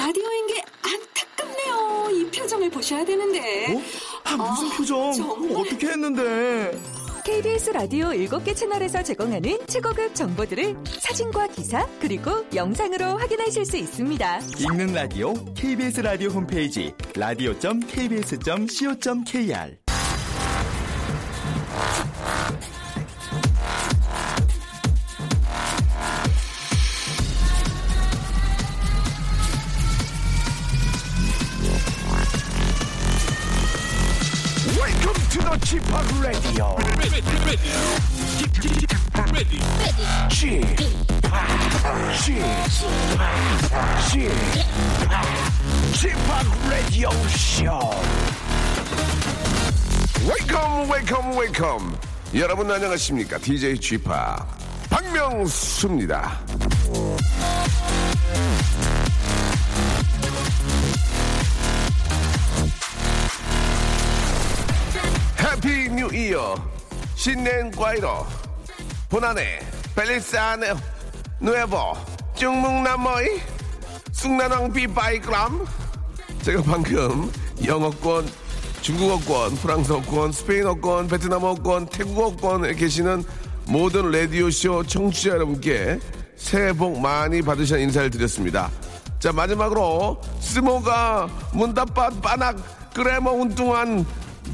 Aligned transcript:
라디오인 0.00 0.46
게 0.46 0.64
안타깝네요. 0.82 2.08
이 2.10 2.30
표정을 2.30 2.70
보셔야 2.70 3.04
되는데. 3.04 3.74
어? 3.74 3.82
아, 4.24 4.36
무슨 4.36 4.68
아, 4.70 4.76
표정? 4.78 5.12
정말. 5.12 5.60
어떻게 5.60 5.88
했는데? 5.88 6.80
KBS 7.22 7.70
라디오 7.72 8.06
7개 8.06 8.56
채널에서 8.56 9.02
제공하는 9.02 9.58
최고급 9.66 10.14
정보들을 10.14 10.74
사진과 10.86 11.48
기사 11.48 11.86
그리고 12.00 12.46
영상으로 12.54 13.18
확인하실 13.18 13.66
수 13.66 13.76
있습니다. 13.76 14.40
읽는 14.58 14.94
라디오 14.94 15.34
KBS 15.54 16.00
라디오 16.00 16.30
홈페이지 16.30 16.94
라 17.16 17.34
여러분 52.34 52.70
안녕하십니까? 52.70 53.38
DJ 53.38 53.76
Chip 53.80 54.04
박명수입니다. 54.88 56.40
해피 65.40 65.90
뉴 65.90 66.08
이어 66.14 66.54
신년 67.16 67.70
과이로 67.72 68.24
보나네 69.08 69.60
벨리사네 69.96 70.74
누에보 71.40 71.94
중묵나머이 72.36 73.40
숭나낭 74.12 74.72
비 74.72 74.86
바이그람 74.86 75.66
제가 76.42 76.62
방금 76.62 77.30
영어권 77.64 78.26
중국어권 78.82 79.54
프랑스어권 79.56 80.32
스페인어권 80.32 81.08
베트남어권 81.08 81.86
태국어권에 81.86 82.74
계시는 82.74 83.24
모든 83.66 84.10
라디오쇼 84.10 84.84
청취자 84.84 85.30
여러분께 85.30 85.98
새해 86.36 86.72
복 86.72 86.98
많이 87.00 87.42
받으셔 87.42 87.78
인사를 87.78 88.10
드렸습니다 88.10 88.70
자 89.18 89.32
마지막으로 89.32 90.20
스모가 90.40 91.28
문다빠 91.52 92.10
빠낙 92.22 92.56
그래머 92.94 93.30
운동한 93.32 94.04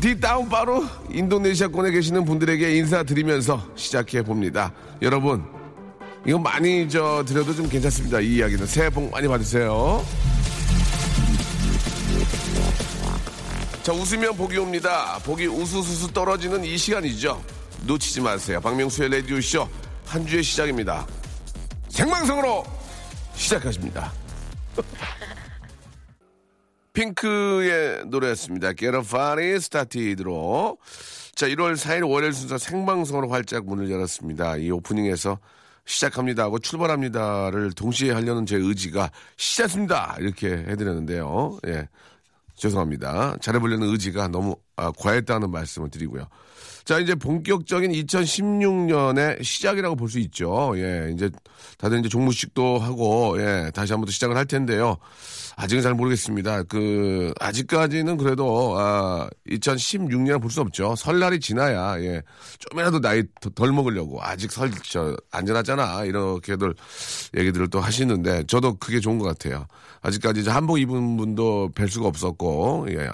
뒷다운 0.01 0.49
바로 0.49 0.85
인도네시아권에 1.11 1.91
계시는 1.91 2.25
분들에게 2.25 2.77
인사드리면서 2.77 3.63
시작해 3.77 4.23
봅니다. 4.23 4.73
여러분, 5.01 5.43
이거 6.27 6.39
많이 6.39 6.89
저 6.89 7.25
드려도 7.27 7.55
좀 7.55 7.69
괜찮습니다. 7.69 8.21
이 8.21 8.37
이야기는 8.37 8.67
새해 8.67 8.91
복 8.91 9.11
많이 9.11 9.27
받으세요. 9.27 10.05
자, 13.87 13.93
웃으면 13.93 14.37
복이 14.37 14.59
옵니다. 14.59 15.17
복이 15.25 15.47
우수수수 15.47 16.13
떨어지는 16.13 16.65
이 16.65 16.77
시간이죠. 16.77 17.41
놓치지 17.87 18.21
마세요. 18.21 18.61
박명수의 18.61 19.09
라디오쇼 19.11 19.69
한 20.05 20.27
주의 20.27 20.43
시작입니다. 20.43 21.07
생방송으로 21.89 22.65
시작하십니다. 23.35 24.13
핑크의 26.95 28.07
노래였습니다. 28.07 28.73
Party 28.73 29.51
Started로. 29.53 30.79
자, 31.37 31.47
1월 31.47 31.77
4일 31.77 32.11
월요일 32.11 32.33
순서 32.33 32.59
생방송으로 32.59 33.29
활짝 33.29 33.67
문을 33.67 33.89
열었습니다. 33.89 34.57
이 34.57 34.73
오프닝에서 34.73 35.39
시작합니다 35.85 36.43
하고 36.43 36.59
출발합니다를 36.59 37.71
동시에 37.71 38.11
하려는 38.11 38.47
제 38.47 38.57
의지가 38.57 39.13
시작합니다 39.37 40.17
이렇게 40.19 40.49
해드렸는데요. 40.49 41.61
예. 41.69 41.89
죄송합니다. 42.57 43.37
잘해보려는 43.41 43.89
의지가 43.89 44.29
너무 44.29 44.57
아, 44.77 44.91
과했다는 44.99 45.51
말씀을 45.51 45.91
드리고요. 45.91 46.27
자, 46.85 46.99
이제 47.01 47.15
본격적인 47.17 47.91
2016년의 47.93 49.43
시작이라고 49.43 49.97
볼 49.97 50.09
수 50.09 50.19
있죠. 50.21 50.73
예, 50.77 51.11
이제 51.13 51.29
다들 51.79 51.99
이제 51.99 52.09
종무식도 52.09 52.79
하고, 52.79 53.35
예, 53.41 53.71
다시 53.75 53.93
한번 53.93 54.07
또 54.07 54.13
시작을 54.13 54.37
할 54.37 54.47
텐데요. 54.47 54.97
아직은 55.57 55.83
잘 55.83 55.95
모르겠습니다. 55.95 56.63
그, 56.65 57.33
아직까지는 57.41 58.17
그래도, 58.19 58.77
아, 58.79 59.29
2016년 59.51 60.41
볼 60.41 60.51
수 60.51 60.61
없죠. 60.61 60.95
설날이 60.97 61.41
지나야, 61.41 62.01
예, 62.03 62.23
좀이라도 62.71 63.01
나이 63.01 63.25
더- 63.41 63.51
덜 63.51 63.73
먹으려고. 63.73 64.23
아직 64.23 64.53
설, 64.53 64.71
저, 64.85 65.17
안전하잖아. 65.33 66.05
이렇게들 66.05 66.73
얘기들을 67.37 67.69
또 67.69 67.81
하시는데, 67.81 68.45
저도 68.47 68.75
그게 68.77 69.01
좋은 69.01 69.19
것 69.19 69.25
같아요. 69.27 69.67
아직까지 70.07 70.41
이제 70.41 70.51
한복 70.51 70.79
입은 70.79 71.17
분도 71.17 71.71
뵐 71.75 71.89
수가 71.89 72.07
없었고, 72.07 72.87
예. 72.91 73.09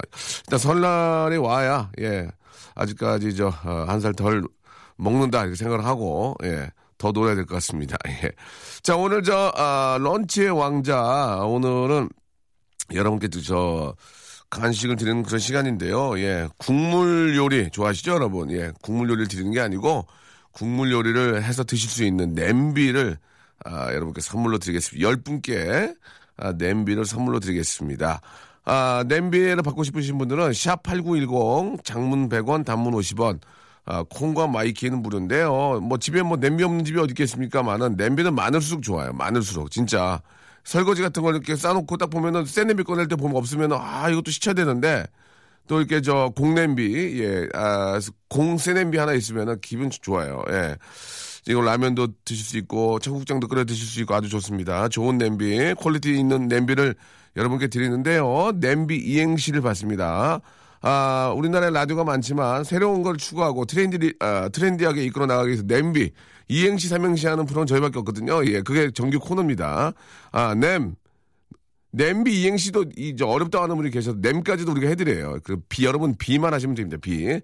일단 0.45 0.59
설날이 0.59 1.37
와야, 1.37 1.89
예. 1.99 2.27
아직까지 2.75 3.35
저, 3.35 3.47
어, 3.47 3.85
한살 3.87 4.13
덜 4.13 4.43
먹는다. 4.97 5.41
이렇게 5.41 5.55
생각을 5.55 5.85
하고, 5.85 6.35
예. 6.43 6.69
더 6.99 7.11
놀아야 7.11 7.35
될 7.35 7.45
것 7.45 7.55
같습니다. 7.55 7.97
예. 8.07 8.31
자, 8.83 8.95
오늘 8.95 9.23
저, 9.23 9.51
아, 9.55 9.97
런치의 9.99 10.51
왕자. 10.51 11.39
오늘은 11.45 12.09
여러분께 12.93 13.27
또 13.29 13.41
저, 13.41 13.95
간식을 14.51 14.95
드리는 14.97 15.23
그런 15.23 15.39
시간인데요. 15.39 16.19
예. 16.19 16.47
국물 16.59 17.35
요리 17.35 17.71
좋아하시죠, 17.71 18.11
여러분? 18.11 18.51
예. 18.51 18.71
국물 18.83 19.09
요리를 19.09 19.27
드리는 19.29 19.51
게 19.51 19.59
아니고, 19.61 20.05
국물 20.51 20.91
요리를 20.91 21.41
해서 21.43 21.63
드실 21.63 21.89
수 21.89 22.03
있는 22.03 22.35
냄비를, 22.35 23.17
아, 23.65 23.91
여러분께 23.91 24.21
선물로 24.21 24.59
드리겠습니다. 24.59 25.07
열 25.07 25.17
분께, 25.23 25.95
아, 26.37 26.53
냄비를 26.53 27.05
선물로 27.05 27.39
드리겠습니다. 27.39 28.21
아, 28.65 29.03
냄비를 29.07 29.57
받고 29.57 29.83
싶으신 29.83 30.17
분들은 30.17 30.51
샵8910 30.51 31.83
장문 31.83 32.29
100원 32.29 32.65
단문 32.65 32.93
50원 32.93 33.39
아, 33.85 34.03
콩과 34.03 34.47
my 34.47 34.62
K는 34.62 35.01
무료인데요. 35.01 35.81
뭐 35.81 35.97
집에 35.97 36.21
뭐 36.21 36.37
냄비 36.37 36.63
없는 36.63 36.85
집이 36.85 36.99
어디 36.99 37.11
있겠습니까만은 37.11 37.95
냄비는 37.97 38.33
많을수록 38.33 38.81
좋아요. 38.81 39.11
많을수록 39.13 39.71
진짜 39.71 40.21
설거지 40.63 41.01
같은 41.01 41.21
걸 41.21 41.35
이렇게 41.35 41.55
싸놓고 41.55 41.97
딱 41.97 42.09
보면은 42.09 42.45
새 42.45 42.63
냄비 42.63 42.83
꺼낼 42.83 43.07
때 43.07 43.15
보면 43.17 43.35
없으면은 43.35 43.77
아 43.79 44.09
이것도 44.09 44.31
시쳐야 44.31 44.53
되는데 44.53 45.05
또 45.67 45.79
이렇게 45.79 46.01
저 46.01 46.31
공냄비 46.35 47.21
예, 47.21 47.47
아, 47.53 47.99
공새 48.29 48.73
냄비 48.73 48.97
하나 48.97 49.13
있으면은 49.13 49.59
기분 49.61 49.89
좋아요. 49.89 50.43
예. 50.49 50.77
이거 51.47 51.61
라면도 51.61 52.07
드실 52.25 52.45
수 52.45 52.57
있고 52.57 52.99
청국장도 52.99 53.47
끓여 53.47 53.65
드실 53.65 53.85
수 53.85 53.99
있고 54.01 54.15
아주 54.15 54.29
좋습니다. 54.29 54.87
좋은 54.87 55.17
냄비, 55.17 55.73
quality 55.75 56.17
있는 56.17 56.47
냄비를 56.47 56.95
여러분께 57.35 57.67
드리는데요. 57.67 58.51
냄비 58.55 58.97
이행시를 58.97 59.61
받습니다. 59.61 60.39
아, 60.81 61.33
우리나라에 61.35 61.69
라디오가 61.69 62.03
많지만 62.03 62.63
새로운 62.63 63.03
걸 63.03 63.17
추구하고 63.17 63.65
트렌디, 63.65 64.15
아, 64.19 64.49
trendy하게 64.49 65.03
이끌어 65.05 65.25
나가기 65.25 65.47
위해서 65.47 65.63
냄비, 65.65 66.11
이행시, 66.49 66.89
삼행시 66.89 67.27
하는 67.27 67.45
프로는 67.45 67.67
저희밖에 67.67 67.99
없거든요. 67.99 68.45
예, 68.47 68.61
그게 68.61 68.91
정규 68.91 69.19
코너입니다. 69.19 69.93
아, 70.31 70.55
냄, 70.55 70.95
냄비 71.95 72.41
이행시도 72.41 72.85
이제 72.97 73.23
어렵다고 73.23 73.63
하는 73.65 73.75
분이 73.77 73.91
계셔서 73.91 74.17
냄까지도 74.19 74.71
우리가 74.71 74.87
해드려요. 74.89 75.37
그 75.43 75.57
비 75.69 75.85
여러분 75.85 76.15
비만 76.17 76.53
하시면 76.53 76.75
됩니다. 76.75 76.97
비. 76.99 77.39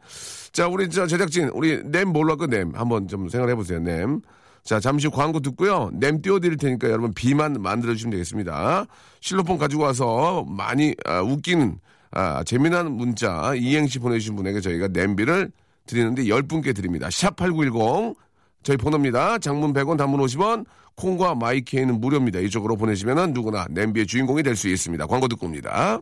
자 0.52 0.68
우리 0.68 0.90
저 0.90 1.06
제작진 1.06 1.50
우리 1.50 1.82
냄 1.86 2.10
뭘로 2.10 2.32
할까 2.32 2.48
냄 2.48 2.74
한번 2.76 3.08
좀 3.08 3.30
생각해 3.30 3.54
보세요. 3.56 3.80
냄. 3.80 4.22
자 4.64 4.80
잠시 4.80 5.06
후 5.08 5.14
광고 5.14 5.40
듣고요. 5.40 5.92
냄 5.94 6.22
띄워드릴 6.22 6.58
테니까 6.58 6.90
여러분 6.90 7.14
비만 7.14 7.54
만들어 7.62 7.94
주시면 7.94 8.12
되겠습니다. 8.12 8.86
실로폰 9.22 9.58
가지고 9.60 9.84
와서 9.84 10.44
많이 10.48 10.96
아, 11.06 11.22
웃기는 11.22 11.80
아, 12.12 12.44
재미난 12.44 12.92
문자 12.92 13.54
이행시 13.56 14.00
보내주신 14.00 14.36
분에게 14.36 14.62
저희가 14.62 14.88
냄비를 14.88 15.52
드리는데 15.86 16.24
10분께 16.24 16.76
드립니다. 16.76 17.08
샵8910 17.10 18.16
저희 18.64 18.78
번호입니다. 18.78 19.40
장문 19.40 19.74
100원, 19.74 19.98
단문 19.98 20.20
50원, 20.22 20.66
콩과 20.96 21.36
마이케이는 21.36 22.00
무료입니다. 22.02 22.40
이쪽으로 22.40 22.76
보내시면 22.76 23.34
누구나 23.34 23.66
냄비의 23.70 24.06
주인공이 24.08 24.44
될 24.44 24.56
수 24.56 24.68
있습니다. 24.68 25.06
광고 25.08 25.28
듣고 25.28 25.46
옵니다. 25.46 26.00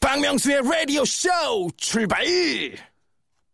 박명수의 0.00 0.60
라디오 0.62 1.04
쇼 1.04 1.28
출발! 1.78 2.24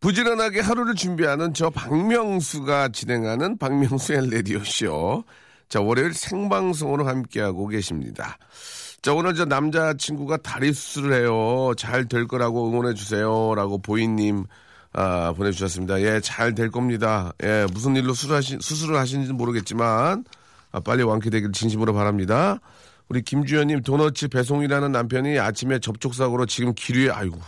부지런하게 0.00 0.60
하루를 0.60 0.94
준비하는 0.96 1.54
저 1.54 1.70
박명수가 1.70 2.88
진행하는 2.88 3.56
박명수의 3.58 4.30
라디오 4.30 4.58
쇼. 4.64 5.22
자, 5.68 5.80
월요일 5.80 6.12
생방송으로 6.12 7.06
함께하고 7.06 7.68
계십니다. 7.68 8.36
자, 9.00 9.14
오늘 9.14 9.34
저 9.34 9.44
남자친구가 9.44 10.38
다리 10.38 10.72
수술을 10.72 11.14
해요. 11.22 11.72
잘 11.78 12.06
될 12.06 12.26
거라고 12.26 12.68
응원해주세요. 12.68 13.54
라고 13.54 13.78
보이님, 13.78 14.44
아, 14.94 15.32
보내주셨습니다. 15.32 16.00
예, 16.02 16.20
잘 16.20 16.54
될 16.54 16.70
겁니다. 16.70 17.32
예, 17.42 17.66
무슨 17.72 17.96
일로 17.96 18.12
수술하신, 18.14 18.60
수술을 18.60 18.98
하시는지 18.98 19.32
모르겠지만, 19.32 20.24
아, 20.70 20.80
빨리 20.80 21.02
완쾌되길 21.02 21.52
진심으로 21.52 21.94
바랍니다. 21.94 22.58
우리 23.08 23.22
김주현님 23.22 23.82
도너츠 23.82 24.28
배송이라는 24.28 24.92
남편이 24.92 25.38
아침에 25.38 25.78
접촉사고로 25.80 26.46
지금 26.46 26.72
길 26.74 26.98
위에 27.04 27.10
아이고 27.10 27.38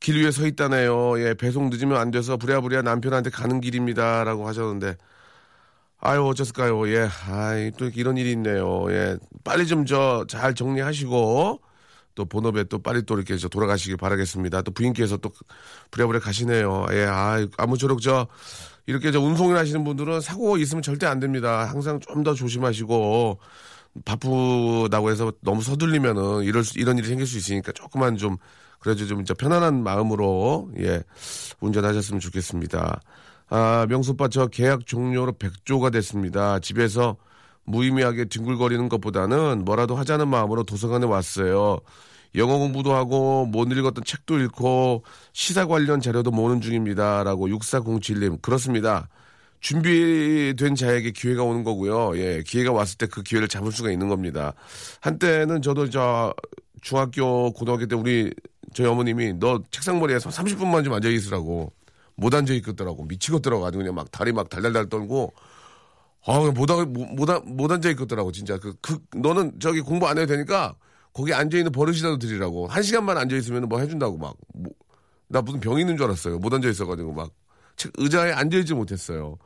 길 0.00 0.22
위에 0.22 0.30
서 0.30 0.46
있다네요. 0.46 1.20
예, 1.20 1.34
배송 1.34 1.68
늦으면 1.70 1.98
안 1.98 2.10
돼서 2.10 2.36
부랴부랴 2.36 2.82
남편한테 2.82 3.30
가는 3.30 3.60
길입니다 3.60 4.24
라고 4.24 4.46
하셨는데 4.46 4.96
아유 6.00 6.22
어쩌을까요? 6.24 6.88
예, 6.90 7.08
아이 7.28 7.70
또 7.72 7.86
이런 7.88 8.16
일이 8.16 8.30
있네요. 8.32 8.90
예, 8.92 9.18
빨리 9.44 9.66
좀 9.66 9.84
저 9.84 10.24
잘 10.28 10.54
정리하시고 10.54 11.60
또 12.18 12.24
본업에 12.24 12.64
또 12.64 12.80
빨리 12.80 13.02
또 13.02 13.14
이렇게 13.14 13.36
저 13.36 13.46
돌아가시길 13.46 13.96
바라겠습니다. 13.96 14.62
또 14.62 14.72
부인께서 14.72 15.18
또 15.18 15.30
부랴부랴 15.92 16.18
가시네요. 16.18 16.86
예, 16.90 17.06
아 17.08 17.46
아무쪼록 17.56 18.00
저 18.00 18.26
이렇게 18.86 19.12
저 19.12 19.20
운송을 19.20 19.56
하시는 19.56 19.84
분들은 19.84 20.20
사고 20.20 20.56
있으면 20.56 20.82
절대 20.82 21.06
안 21.06 21.20
됩니다. 21.20 21.64
항상 21.66 22.00
좀 22.00 22.24
더 22.24 22.34
조심하시고 22.34 23.38
바쁘다고 24.04 25.10
해서 25.12 25.32
너무 25.42 25.62
서둘리면은 25.62 26.42
이럴 26.42 26.64
수, 26.64 26.76
이런 26.80 26.98
일이 26.98 27.06
생길 27.06 27.24
수 27.24 27.38
있으니까 27.38 27.70
조금만 27.70 28.16
좀 28.16 28.36
그래도 28.80 29.06
좀 29.06 29.20
이제 29.20 29.32
편안한 29.32 29.84
마음으로 29.84 30.72
예 30.80 31.00
운전하셨으면 31.60 32.18
좋겠습니다. 32.18 33.00
아 33.48 33.86
명수 33.88 34.10
오빠 34.12 34.26
저 34.26 34.48
계약 34.48 34.86
종료로 34.86 35.34
백조가 35.38 35.90
됐습니다. 35.90 36.58
집에서 36.58 37.16
무의미하게 37.68 38.26
뒹굴거리는 38.26 38.88
것보다는 38.88 39.64
뭐라도 39.64 39.94
하자는 39.96 40.28
마음으로 40.28 40.64
도서관에 40.64 41.06
왔어요. 41.06 41.78
영어 42.34 42.58
공부도 42.58 42.94
하고 42.94 43.46
못 43.46 43.70
읽었던 43.70 44.04
책도 44.04 44.38
읽고 44.40 45.02
시사 45.32 45.66
관련 45.66 46.00
자료도 46.00 46.30
모으는 46.30 46.60
중입니다 46.60 47.24
라고 47.24 47.48
6407님 47.48 48.40
그렇습니다. 48.42 49.08
준비된 49.60 50.74
자에게 50.76 51.10
기회가 51.10 51.42
오는 51.42 51.64
거고요. 51.64 52.16
예, 52.18 52.42
기회가 52.46 52.72
왔을 52.72 52.96
때 52.96 53.06
그 53.06 53.22
기회를 53.22 53.48
잡을 53.48 53.72
수가 53.72 53.90
있는 53.90 54.08
겁니다. 54.08 54.52
한때는 55.00 55.62
저도 55.62 55.90
저 55.90 56.32
중학교, 56.80 57.52
고등학교 57.52 57.86
때 57.86 57.96
우리 57.96 58.32
저희 58.74 58.86
어머님이 58.86 59.34
너 59.34 59.60
책상머리에서 59.70 60.30
30분만 60.30 60.84
좀 60.84 60.92
앉아 60.94 61.08
있으라고 61.08 61.72
못 62.14 62.34
앉아 62.34 62.52
있겠더라고 62.54 63.04
미치겠더라고 63.04 63.66
아주 63.66 63.78
그냥 63.78 63.94
막 63.94 64.10
다리 64.12 64.32
막 64.32 64.48
달달달 64.48 64.88
떨고 64.88 65.32
아 66.28 66.40
못 66.52 66.66
못, 66.88 67.44
못 67.46 67.72
앉아 67.72 67.90
있겠더라고 67.90 68.32
진짜 68.32 68.58
그, 68.58 68.74
그 68.82 68.98
너는 69.16 69.60
저기 69.60 69.80
공부 69.80 70.06
안 70.08 70.18
해도 70.18 70.26
되니까 70.34 70.76
거기 71.14 71.32
앉아 71.34 71.56
있는 71.58 71.72
버릇이라도 71.72 72.18
드리라고 72.18 72.66
한 72.68 72.82
시간만 72.82 73.16
앉아 73.18 73.36
있으면 73.36 73.68
뭐 73.68 73.80
해준다고 73.80 74.18
막나 74.18 75.42
무슨 75.44 75.60
병 75.60 75.78
있는 75.80 75.96
줄 75.96 76.06
알았어요 76.06 76.38
못 76.38 76.52
앉아 76.54 76.68
있어가지고 76.68 77.12
막책 77.14 77.92
의자에 77.98 78.32
앉아있지 78.32 78.74
못했어요. 78.74 79.38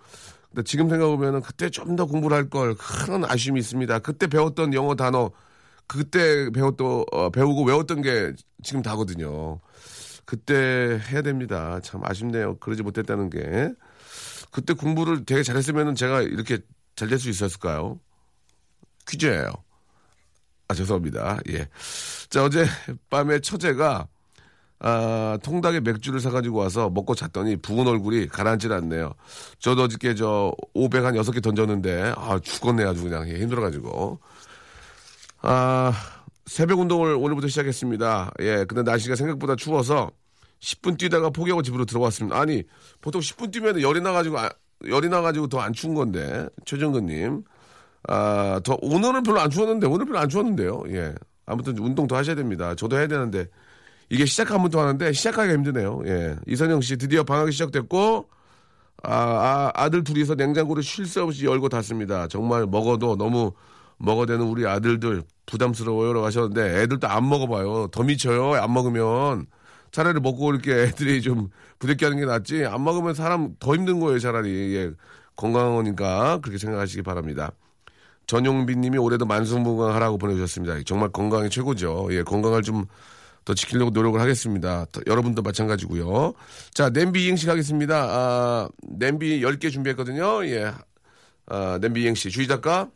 근데 0.51 0.63
지금 0.65 0.89
생각해보면 0.91 1.43
그때 1.43 1.71
좀 1.71 1.97
더 1.97 2.07
공부를 2.07 2.37
할 2.37 2.51
걸 2.51 2.75
큰 2.77 3.25
아쉬움이 3.25 3.61
있습니다. 3.61 3.99
그때 4.01 4.27
배웠던 4.27 4.75
영어 4.75 4.95
단어, 4.97 5.31
그때 5.87 6.51
배웠던, 6.51 7.05
어, 7.13 7.31
배우고 7.31 7.65
외웠던 7.65 8.03
게 8.03 8.33
지금 8.63 8.83
다거든요. 8.83 9.61
그때 10.27 11.01
해야 11.11 11.23
됩니다. 11.23 11.81
참 11.83 12.03
아쉽네요. 12.05 12.57
그러지 12.59 12.83
못했다는 12.83 13.31
게. 13.31 13.73
그때 14.53 14.75
공부를 14.75 15.25
되게 15.27 15.43
잘했으면 15.43 15.97
제가 15.97 16.23
이렇게 16.23 16.61
잘 16.97 17.09
될 17.11 17.19
수 17.19 17.31
있었을까요? 17.31 17.99
퀴즈예요. 19.09 19.53
아, 20.69 20.75
죄송합니다. 20.75 21.39
예. 21.51 21.69
자, 22.31 22.45
어제 22.45 22.65
밤에 23.11 23.41
처제가 23.41 24.09
아, 24.81 25.39
통닭에 25.45 25.81
맥주를 25.81 26.21
사가지고 26.21 26.59
와서 26.59 26.91
먹고 26.91 27.15
잤더니 27.15 27.57
부은 27.57 27.87
얼굴이 27.87 28.29
가라앉질 28.29 28.73
않네요. 28.73 29.15
저도 29.61 29.85
어저께 29.85 30.15
저 30.17 30.53
500 30.75 31.05
한 31.05 31.15
6개 31.17 31.41
던졌는데, 31.43 32.15
아, 32.17 32.39
죽었네 32.43 32.85
아주 32.85 33.03
그냥 33.05 33.29
예, 33.29 33.39
힘들어가지고. 33.41 34.21
아, 35.43 35.93
새벽 36.47 36.81
운동을 36.81 37.15
오늘부터 37.15 37.49
시작했습니다. 37.49 38.33
예, 38.41 38.65
근데 38.67 38.83
날씨가 38.83 39.17
생각보다 39.17 39.57
추워서 39.57 40.11
10분 40.63 40.97
뛰다가 40.99 41.31
포기하고 41.31 41.63
집으로 41.63 41.85
들어왔습니다. 41.85 42.39
아니, 42.39 42.63
보통 43.01 43.21
10분 43.21 43.53
뛰면 43.53 43.81
열이 43.83 44.01
나가지고, 44.01 44.39
아, 44.39 44.51
열이 44.87 45.09
나가지고 45.09 45.49
더 45.49 45.61
안 45.61 45.73
추운 45.73 45.95
건데, 45.95 46.49
최정근님. 46.65 47.43
아, 48.09 48.61
더, 48.65 48.79
오늘은 48.81 49.23
별로 49.25 49.41
안 49.41 49.51
추웠는데, 49.51 49.87
오늘 49.87 50.07
별로 50.07 50.19
안 50.21 50.29
추웠는데요. 50.29 50.85
예. 50.89 51.15
아무튼 51.47 51.77
운동 51.79 52.07
더 52.07 52.17
하셔야 52.17 52.37
됩니다. 52.37 52.75
저도 52.75 52.97
해야 52.97 53.07
되는데, 53.09 53.47
이게 54.11 54.27
시작하면 54.27 54.71
또 54.71 54.79
하는데 54.81 55.13
시작하기가 55.13 55.55
힘드네요. 55.55 56.03
예. 56.07 56.37
이선영 56.47 56.83
씨 56.83 56.97
드디어 56.99 57.25
방학이 57.25 57.51
시작됐고 57.53 58.29
아, 59.05 59.71
아, 59.75 59.89
들 59.89 60.05
둘이서 60.05 60.35
냉장고를 60.35 60.83
쉴 60.83 61.07
새 61.07 61.21
없이 61.21 61.47
열고 61.47 61.71
닫습니다. 61.71 62.29
정말 62.29 62.67
먹어도 62.67 63.17
너무 63.17 63.53
먹어대는 63.97 64.45
우리 64.45 64.67
아들들 64.67 65.23
부담스러워요 65.47 66.13
라고 66.13 66.27
하셨는데 66.27 66.83
애들도 66.83 67.09
안 67.09 67.27
먹어봐요. 67.29 67.89
더 67.89 68.03
미쳐요. 68.03 68.53
안 68.55 68.73
먹으면 68.75 69.47
차라리 69.93 70.21
먹고 70.21 70.51
이렇게 70.53 70.73
애들이 70.73 71.23
좀 71.23 71.49
부대끼 71.79 72.05
하는 72.05 72.19
게 72.19 72.27
낫지 72.27 72.65
안 72.65 72.83
먹으면 72.83 73.15
사람 73.15 73.55
더 73.61 73.75
힘든 73.75 74.01
거예요. 74.01 74.19
차라리 74.19 74.75
예. 74.77 74.91
건강하니까 75.37 76.39
그렇게 76.39 76.59
생각하시기 76.59 77.03
바랍니다. 77.03 77.53
전용빈 78.27 78.81
님이 78.81 78.99
올해도 78.99 79.27
만성건강하라고 79.27 80.19
보내주셨습니다. 80.19 80.83
정말 80.85 81.11
건강이 81.11 81.51
최고죠. 81.51 82.09
예, 82.11 82.23
건강을 82.23 82.63
좀 82.63 82.87
더 83.45 83.55
지키려고 83.55 83.91
노력을 83.91 84.21
하겠습니다. 84.21 84.87
여러분도 85.07 85.43
마찬가지고요. 85.43 86.35
자, 86.73 86.91
냄비 86.91 87.25
이행시 87.25 87.47
가겠습니다. 87.47 87.97
아, 87.97 88.69
냄비 88.83 89.41
10개 89.41 89.71
준비했거든요. 89.71 90.47
예. 90.47 90.73
아, 91.47 91.79
냄비 91.81 92.03
이행시. 92.03 92.31
주희 92.31 92.47
작가. 92.47 92.89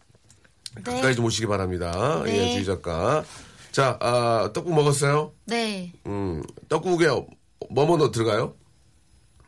가까이 0.84 1.16
좀 1.16 1.25
오시기 1.25 1.46
바랍니다. 1.46 2.22
네. 2.25 2.37
예, 2.37 2.52
주희 2.52 2.64
작가. 2.64 3.25
자, 3.76 3.99
아, 4.00 4.49
떡국 4.55 4.73
먹었어요? 4.75 5.34
네. 5.44 5.93
음, 6.06 6.43
떡국에 6.70 7.08
뭐뭐 7.69 7.99
넣어 7.99 8.11
들어가요? 8.11 8.55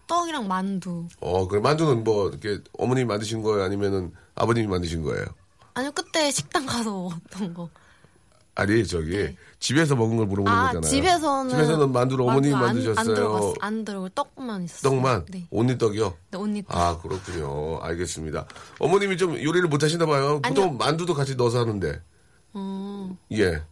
떡이랑 0.07 0.47
만두. 0.47 1.07
어, 1.21 1.49
그 1.49 1.57
만두는 1.57 2.05
뭐 2.05 2.29
이렇게 2.29 2.63
어머님이 2.79 3.07
만드신 3.07 3.41
거예요? 3.41 3.65
아니면은 3.65 4.13
아버님이 4.35 4.67
만드신 4.67 5.03
거예요? 5.03 5.25
아니요, 5.73 5.93
그때 5.93 6.31
식당 6.31 6.67
가서 6.67 6.91
먹었던 7.31 7.55
거. 7.55 7.71
아니, 8.55 8.87
저기 8.87 9.35
집에서 9.61 9.97
먹은 9.97 10.19
걸 10.19 10.27
물어보는 10.27 10.53
아, 10.59 10.73
거잖아요. 10.73 10.91
집에서는. 10.91 11.49
집에서는 11.51 11.91
만두를 11.91 12.25
어머님이 12.25 12.55
안- 12.55 12.61
만드셨어요. 12.61 13.55
안 13.63 13.85
들어갔어. 13.87 14.11
떡만 14.15 14.65
있었어요. 14.65 14.93
떡만? 14.93 15.25
네. 15.31 15.47
온리떡이요? 15.51 16.15
네, 16.33 16.39
언니 16.39 16.63
떡. 16.65 16.77
아, 16.77 16.99
그렇군요. 17.01 17.79
알겠습니다. 17.81 18.47
어머님이 18.79 19.17
좀 19.17 19.43
요리를 19.43 19.67
못 19.71 19.83
하시나 19.83 20.05
봐요. 20.05 20.43
보통 20.43 20.65
아니요. 20.65 20.77
만두도 20.77 21.15
같이 21.15 21.35
넣어서 21.37 21.61
하는데. 21.61 22.03
음. 22.57 23.17
예. 23.33 23.63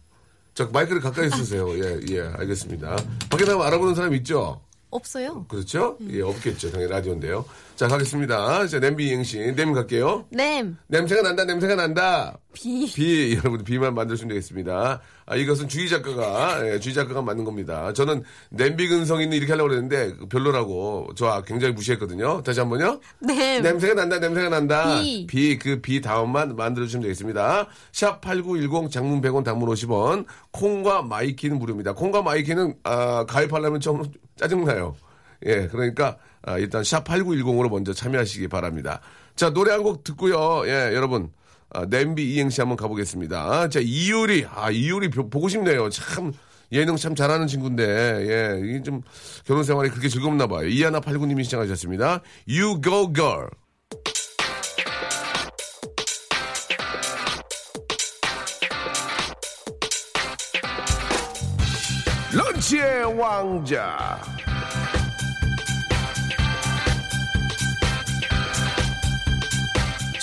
자, 0.57 0.67
마이크를 0.73 0.99
가까이 1.01 1.29
쓰세요. 1.29 1.69
예, 1.77 1.99
예, 2.09 2.21
알겠습니다. 2.35 2.95
밖에 3.29 3.45
나가면 3.45 3.67
알아보는 3.67 3.93
사람 3.93 4.15
있죠? 4.15 4.59
없어요. 4.89 5.45
그렇죠? 5.47 5.99
예, 6.09 6.23
없겠죠. 6.23 6.71
당연히 6.71 6.91
라디오인데요. 6.91 7.45
자, 7.75 7.87
가겠습니다. 7.87 8.65
자, 8.65 8.79
냄비 8.79 9.05
이행시. 9.09 9.37
냄 9.55 9.71
갈게요. 9.73 10.25
냄, 10.31 10.75
냄새가 10.87 11.21
난다, 11.21 11.43
냄새가 11.45 11.75
난다. 11.75 12.39
비. 12.57 12.91
비, 12.93 13.35
여러분, 13.37 13.63
비만 13.63 13.93
만들어주면 13.93 14.29
되겠습니다. 14.29 14.99
아, 15.27 15.35
이것은 15.35 15.67
주희 15.67 15.87
작가가, 15.89 16.59
예, 16.67 16.79
주희 16.79 16.93
작가가 16.93 17.21
만든 17.21 17.43
겁니다. 17.45 17.93
저는 17.93 18.23
냄비 18.49 18.87
근성 18.87 19.21
있는 19.21 19.37
이렇게 19.37 19.51
하려고 19.53 19.69
그랬는데, 19.69 20.27
별로라고. 20.29 21.09
저 21.15 21.27
아, 21.27 21.41
굉장히 21.43 21.73
무시했거든요. 21.73 22.41
다시 22.43 22.59
한 22.59 22.69
번요. 22.69 22.99
냄. 23.19 23.61
냄새가 23.61 23.93
난다, 23.93 24.17
냄새가 24.19 24.49
난다. 24.49 24.99
비. 25.01 25.27
비, 25.27 25.59
그 25.59 25.81
비 25.81 26.01
다음만 26.01 26.55
만들어주시면 26.55 27.03
되겠습니다. 27.03 27.67
샵 27.91 28.21
8910 28.21 28.89
장문 28.91 29.21
100원 29.21 29.43
단문 29.43 29.69
50원. 29.69 30.25
콩과 30.51 31.03
my 31.03 31.19
K는 31.19 31.59
무료입니다. 31.59 31.93
콩과 31.93 32.23
my 32.23 32.36
K는, 32.36 32.75
아, 32.83 33.25
가입하려면 33.25 33.79
좀 33.79 34.03
짜증나요. 34.35 34.95
예, 35.45 35.67
그러니까, 35.67 36.17
아, 36.41 36.57
일단 36.57 36.83
샵 36.83 37.03
8910으로 37.05 37.69
먼저 37.69 37.93
참여하시기 37.93 38.47
바랍니다. 38.47 39.01
자, 39.35 39.51
노래 39.51 39.71
한 39.71 39.83
곡 39.83 40.03
듣고요. 40.03 40.63
예, 40.65 40.95
여러분. 40.95 41.29
아, 41.69 41.85
냄비 41.85 42.33
이행시 42.33 42.61
한번 42.61 42.77
가보겠습니다. 42.77 43.69
자, 43.69 43.79
이효리. 43.81 44.45
아, 44.53 44.71
이효리 44.71 45.09
보- 45.09 45.29
보고 45.29 45.49
싶네요. 45.49 45.89
참, 45.89 46.31
예능 46.71 46.95
참 46.95 47.13
잘하는 47.15 47.47
친구인데, 47.47 47.83
예, 47.85 48.59
이게 48.67 48.81
좀 48.83 49.01
결혼 49.45 49.63
생활이 49.63 49.89
그렇게 49.89 50.07
즐겁나 50.09 50.47
봐요. 50.47 50.67
이하나 50.67 50.99
팔구님이 50.99 51.43
시청하셨습니다. 51.43 52.21
You 52.47 52.81
go 52.81 53.11
girl. 53.13 53.49
런치의 62.33 63.17
왕자. 63.17 64.19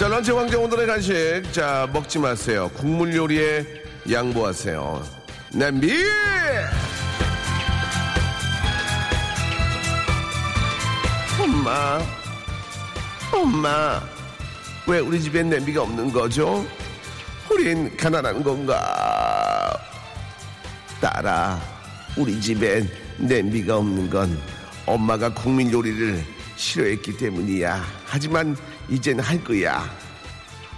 자, 0.05 0.09
런치 0.09 0.33
왕자 0.33 0.59
오늘의 0.59 0.87
간식. 0.87 1.43
자, 1.51 1.89
먹지 1.91 2.19
마세요. 2.19 2.71
국물 2.75 3.17
요리에 3.17 3.65
양보하세요. 4.13 5.03
냄비! 5.55 5.95
엄마, 11.41 11.99
엄마, 13.33 14.03
왜 14.87 14.99
우리 14.99 15.19
집엔 15.23 15.49
냄비가 15.49 15.81
없는 15.81 16.13
거죠? 16.13 16.67
우린 17.51 17.97
가난한 17.97 18.43
건가? 18.43 19.75
딸아, 21.01 21.59
우리 22.19 22.39
집엔 22.43 22.91
냄비가 23.17 23.79
없는 23.79 24.11
건 24.11 24.39
엄마가 24.85 25.33
국민 25.33 25.73
요리를 25.73 26.23
싫어했기 26.57 27.17
때문이야. 27.17 27.85
하지만 28.07 28.57
이젠 28.89 29.19
할 29.21 29.43
거야. 29.43 29.89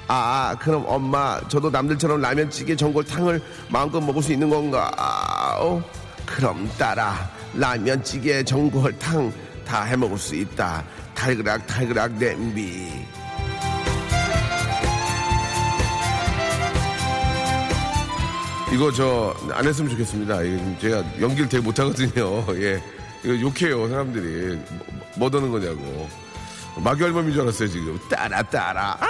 아, 0.09 0.57
그럼 0.61 0.85
엄마, 0.87 1.41
저도 1.49 1.69
남들처럼 1.71 2.21
라면찌개, 2.21 2.77
전골탕을 2.77 3.41
마음껏 3.69 4.01
먹을 4.01 4.23
수 4.23 4.33
있는 4.33 4.49
건가? 4.49 4.91
어? 5.61 5.83
그럼 6.25 6.71
딸아, 6.79 7.29
라면찌개, 7.55 8.43
전골탕 8.45 9.33
다 9.67 9.83
해 9.85 9.97
먹을 9.97 10.17
수 10.17 10.37
있다. 10.37 10.85
달그락, 11.15 11.67
달그락 11.67 12.13
냄비. 12.19 13.05
이거 18.73 18.91
저 18.93 19.35
안 19.53 19.67
했으면 19.67 19.91
좋겠습니다. 19.93 20.39
제가 20.81 21.03
연기를 21.21 21.49
되게 21.49 21.63
못하거든요. 21.63 22.45
예. 22.63 22.83
이거 23.25 23.41
욕해요, 23.41 23.89
사람들이. 23.89 24.59
뭐, 25.17 25.29
뭐 25.29 25.31
드는 25.31 25.51
거냐고. 25.51 26.09
마귀 26.77 27.03
할멈인 27.03 27.33
줄 27.33 27.43
알았어요, 27.43 27.69
지금. 27.69 27.99
따라, 28.09 28.43
따라. 28.43 28.97
아! 29.01 29.07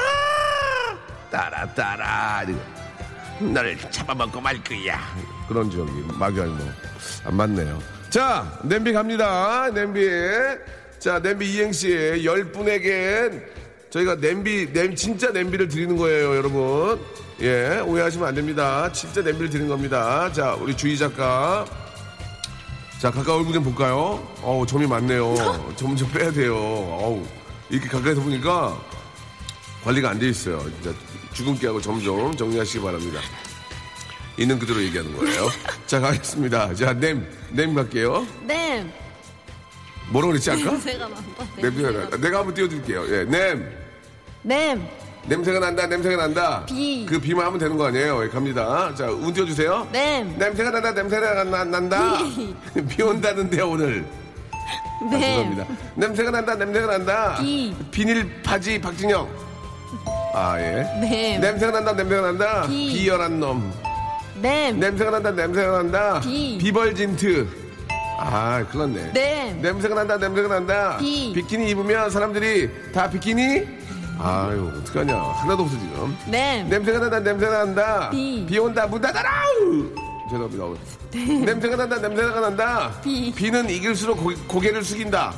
따라, 1.30 1.74
따라. 1.74 2.44
너를 3.40 3.76
잡아먹고 3.90 4.40
말 4.40 4.62
거야. 4.62 5.00
그런 5.48 5.70
저기, 5.70 5.90
마귀 6.14 6.38
할멈. 6.38 6.74
안 7.24 7.34
맞네요. 7.34 7.82
자, 8.08 8.58
냄비 8.62 8.92
갑니다. 8.92 9.68
냄비. 9.70 10.08
자, 10.98 11.20
냄비 11.20 11.52
이행시 11.52 12.22
열 12.24 12.50
분에겐 12.50 13.44
저희가 13.90 14.16
냄비, 14.16 14.72
냄, 14.72 14.94
진짜 14.94 15.30
냄비를 15.30 15.68
드리는 15.68 15.96
거예요, 15.96 16.36
여러분. 16.36 17.00
예, 17.40 17.80
오해하시면 17.80 18.28
안 18.28 18.34
됩니다. 18.34 18.90
진짜 18.92 19.20
냄비를 19.22 19.50
드리는 19.50 19.68
겁니다. 19.68 20.30
자, 20.32 20.54
우리 20.54 20.76
주희 20.76 20.96
작가. 20.96 21.66
자, 23.00 23.10
가까이 23.10 23.36
얼굴 23.36 23.52
좀 23.54 23.62
볼까요? 23.64 24.26
어우, 24.42 24.66
점이 24.66 24.86
많네요. 24.86 25.34
점 25.76 25.96
좀 25.96 26.10
빼야 26.10 26.30
돼요. 26.30 26.54
어우, 26.56 27.22
이렇게 27.68 27.88
가까이서 27.88 28.20
보니까 28.22 28.76
관리가 29.84 30.10
안 30.10 30.18
돼 30.18 30.28
있어요. 30.28 30.62
진짜 30.82 30.96
주근깨하고 31.32 31.80
점 31.80 32.00
좀 32.02 32.34
정리하시기 32.36 32.80
바랍니다. 32.82 33.20
있는 34.38 34.58
그대로 34.58 34.82
얘기하는 34.82 35.16
거예요. 35.16 35.48
자, 35.86 36.00
가겠습니다. 36.00 36.74
자, 36.74 36.92
냄, 36.94 37.26
냄 37.50 37.74
갈게요. 37.74 38.26
냄. 38.42 38.90
뭐라고 40.08 40.32
그랬지, 40.32 40.50
아까? 40.50 40.62
냄새가 40.72 41.08
난다. 41.08 41.46
냄새가 41.56 41.90
난다. 41.90 42.16
내가 42.16 42.38
한번 42.38 42.54
띄워드릴게요. 42.54 43.04
예, 43.14 43.24
냄. 43.24 43.76
냄. 44.42 44.88
냄새가 45.28 45.58
난다, 45.58 45.86
냄새가 45.86 46.16
난다. 46.16 46.64
비. 46.66 47.04
그 47.08 47.18
비만 47.18 47.46
하면 47.46 47.58
되는 47.58 47.76
거 47.76 47.86
아니에요? 47.86 48.22
예, 48.24 48.28
갑니다. 48.28 48.94
자, 48.94 49.06
운 49.06 49.32
띄워주세요. 49.32 49.88
냄. 49.90 50.36
냄새가 50.38 50.70
난다, 50.70 50.92
냄새가 50.92 51.44
난, 51.44 51.70
난다. 51.70 52.18
비 52.88 53.02
온다는데, 53.02 53.60
오늘. 53.62 54.04
아, 55.02 55.10
냄. 55.10 55.20
죄송합니다. 55.20 55.66
냄새가 55.96 56.30
난다, 56.30 56.54
냄새가 56.54 56.86
난다. 56.86 57.36
비. 57.40 57.74
비닐 57.90 58.42
바지 58.42 58.80
박진영. 58.80 59.28
아, 60.32 60.60
예. 60.60 60.86
냄. 61.00 61.40
냄새가 61.40 61.72
난다, 61.72 61.92
냄새가 61.92 62.22
난다. 62.22 62.66
비. 62.68 62.92
비열한 62.92 63.40
놈. 63.40 63.72
냄. 64.40 64.78
냄새가 64.78 65.10
난다, 65.10 65.30
냄새가 65.32 65.70
난다. 65.82 66.20
비. 66.20 66.58
비벌진트. 66.58 67.48
아, 68.18 68.64
큰일 68.70 68.92
났네. 68.94 69.12
냄. 69.12 69.60
냄새가 69.62 69.94
난다, 69.96 70.16
냄새가 70.18 70.48
난다. 70.48 70.96
비. 70.98 71.32
비키니 71.34 71.68
입으면 71.70 72.10
사람들이 72.10 72.70
다 72.92 73.10
비키니? 73.10 73.75
아유, 74.18 74.72
어떡하냐. 74.78 75.14
하나도 75.14 75.62
없어, 75.64 75.78
지금. 75.78 76.16
냄. 76.26 76.68
냄새가 76.68 76.98
난다, 76.98 77.20
냄새가 77.20 77.64
난다. 77.64 78.10
비. 78.10 78.58
온다, 78.58 78.86
문 78.86 79.00
닫아라! 79.00 79.30
죄송합니다. 80.30 80.64
냄새가 81.44 81.76
난다, 81.76 81.98
냄새가 81.98 82.40
난다. 82.40 83.00
비. 83.02 83.32
비는 83.32 83.68
이길수록 83.70 84.18
고, 84.22 84.32
고개를 84.48 84.82
숙인다. 84.82 85.34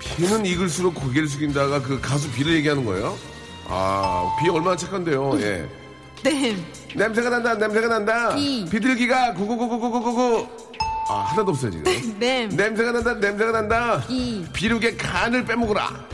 비는 0.00 0.44
익을수록 0.46 0.94
고개를 0.94 1.26
숙인다가 1.28 1.80
그 1.82 2.00
가수 2.00 2.30
비를 2.30 2.54
얘기하는 2.56 2.84
거예요? 2.84 3.16
아, 3.66 4.36
비 4.40 4.48
얼마나 4.50 4.76
착한데요, 4.76 5.40
예. 5.40 5.68
냄. 6.22 6.64
냄새가 6.94 7.30
난다, 7.30 7.54
냄새가 7.54 7.88
난다. 7.88 8.34
비. 8.34 8.64
비둘기가 8.70 9.34
구구구구구구구구. 9.34 10.46
아, 11.08 11.14
하나도 11.14 11.50
없어요, 11.52 11.70
지금. 11.70 12.18
냄. 12.18 12.48
냄새가 12.50 12.92
난다, 12.92 13.14
냄새가 13.14 13.52
난다. 13.52 14.00
비. 14.06 14.44
비룩의 14.52 14.96
간을 14.96 15.44
빼먹으라. 15.44 16.13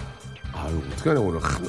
아유, 0.70 0.80
어떡하냐, 0.92 1.20
오늘. 1.20 1.40
한- 1.42 1.68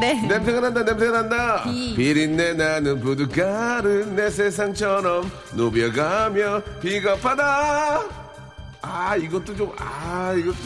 냄. 0.00 0.28
냄새가 0.28 0.60
난다, 0.60 0.82
냄새가 0.82 1.22
난다. 1.22 1.62
비. 1.64 1.94
비린내 1.96 2.52
나는 2.54 3.00
부둣가를 3.00 4.14
내 4.14 4.30
세상처럼 4.30 5.30
누벼가며 5.54 6.62
비겁하다. 6.80 8.02
아, 8.82 9.16
이것도 9.16 9.56
좀, 9.56 9.72
아, 9.78 10.34
이것도. 10.38 10.56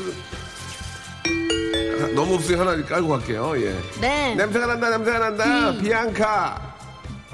아, 2.02 2.06
너무 2.14 2.34
없으니 2.34 2.58
하나 2.58 2.82
깔고 2.84 3.08
갈게요, 3.08 3.52
예. 3.58 3.74
냄. 4.00 4.36
냄새가 4.36 4.66
난다, 4.66 4.90
냄새가 4.90 5.18
난다. 5.18 5.72
비. 5.72 5.82
비앙카. 5.82 6.72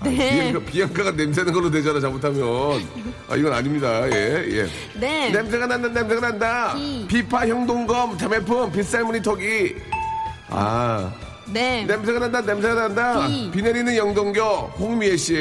아, 0.01 0.05
네. 0.05 0.53
비앙카, 0.53 0.71
비앙카가 0.71 1.11
냄새는 1.13 1.53
걸로 1.53 1.71
되잖아, 1.71 1.99
잘못하면. 1.99 2.87
아, 3.29 3.35
이건 3.35 3.53
아닙니다. 3.53 4.09
예, 4.13 4.45
예. 4.51 4.67
냄. 5.01 5.33
냄새가 5.33 5.67
난다, 5.67 5.89
냄새가 5.89 6.21
난다. 6.21 6.75
비. 6.75 7.07
비파 7.09 7.47
형동검, 7.49 8.17
자매품, 8.19 8.71
빗살무늬 8.71 9.21
턱이. 9.23 9.75
아, 10.51 11.13
냄. 11.47 11.87
냄새가 11.87 12.19
난다, 12.19 12.41
냄새가 12.41 12.75
난다. 12.75 13.27
비. 13.27 13.51
비 13.51 13.63
내리는 13.63 13.97
영동교, 13.97 14.41
홍미애 14.79 15.17
씨. 15.17 15.35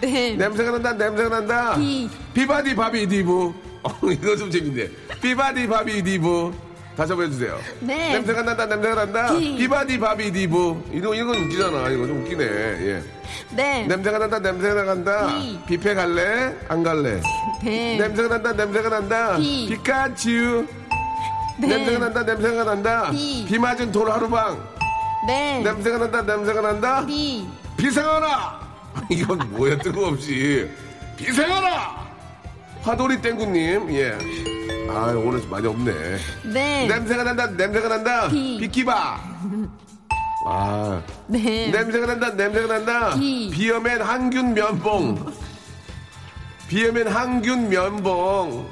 냄. 0.00 0.36
냄새가 0.38 0.70
난다, 0.72 0.92
냄새가 0.92 1.28
난다. 1.28 1.74
비. 1.76 2.08
비바디 2.34 2.74
바비 2.74 3.06
디브. 3.06 3.52
어, 3.82 3.90
이거 4.10 4.36
좀 4.36 4.50
재밌네. 4.50 4.88
비바디 5.22 5.66
바비 5.68 6.02
디브. 6.02 6.52
다시 6.96 7.12
한번 7.12 7.28
해주세요. 7.28 7.58
네. 7.80 8.12
냄새가 8.14 8.42
난다, 8.42 8.66
냄새가 8.66 8.94
난다. 8.94 9.36
비. 9.36 9.56
비바디 9.56 9.98
바비 9.98 10.32
디브. 10.32 10.84
이거, 10.92 11.14
이건 11.14 11.36
웃기잖아. 11.44 11.88
이거 11.90 12.06
좀 12.06 12.22
웃기네. 12.22 12.44
예. 12.44 13.02
냄. 13.54 13.88
냄새가 13.88 14.18
난다, 14.18 14.38
냄새가 14.38 14.82
난다. 14.84 15.26
비. 15.38 15.58
뷔페 15.66 15.94
갈래? 15.94 16.54
안 16.68 16.82
갈래? 16.82 17.20
냄. 17.62 17.98
냄새가 17.98 18.28
난다, 18.28 18.52
냄새가 18.52 18.88
난다. 18.88 19.36
비. 19.36 19.66
피카츄. 19.70 20.66
냄. 21.58 21.70
냄새가 21.70 21.98
난다, 21.98 22.22
냄새가 22.22 22.64
난다. 22.64 23.10
비. 23.10 23.44
비 23.48 23.58
맞은 23.58 23.92
돌 23.92 24.10
하루방. 24.10 24.58
냄. 25.26 25.62
냄새가 25.64 25.98
난다, 25.98 26.22
냄새가 26.22 26.60
난다. 26.60 27.06
비. 27.06 27.46
비상하라! 27.76 28.60
이건 29.10 29.38
뭐야, 29.50 29.78
뜬금없이. 29.78 30.70
비상하라! 31.16 32.06
화돌이 32.82 33.20
땡구님, 33.20 33.92
예. 33.94 34.16
아 34.88 35.12
오늘 35.16 35.40
좀 35.40 35.50
많이 35.50 35.66
없네. 35.66 35.92
냄. 36.44 36.88
냄새가 36.88 37.24
난다, 37.24 37.46
냄새가 37.46 37.88
난다. 37.88 38.28
비. 38.28 38.58
비키바. 38.58 39.20
아, 40.48 41.02
냄. 41.26 41.70
냄새가 41.72 42.06
난다, 42.06 42.30
냄새가 42.30 42.66
난다. 42.78 43.14
비. 43.16 43.50
비어맨 43.52 44.00
항균 44.02 44.54
면봉. 44.54 45.32
비어맨 46.68 47.08
항균 47.08 47.68
면봉. 47.68 48.68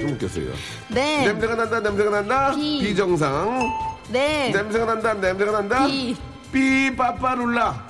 좀 0.00 0.10
웃겼어요. 0.12 0.52
냄. 0.88 1.24
냄새가 1.24 1.54
난다, 1.54 1.80
냄새가 1.80 2.10
난다. 2.10 2.50
비. 2.54 2.80
비정상. 2.82 3.70
냄. 4.08 4.52
냄새가 4.52 4.84
난다, 4.86 5.14
냄새가 5.14 5.52
난다. 5.52 5.86
비. 5.86 6.16
삐빠빠룰라. 6.52 7.88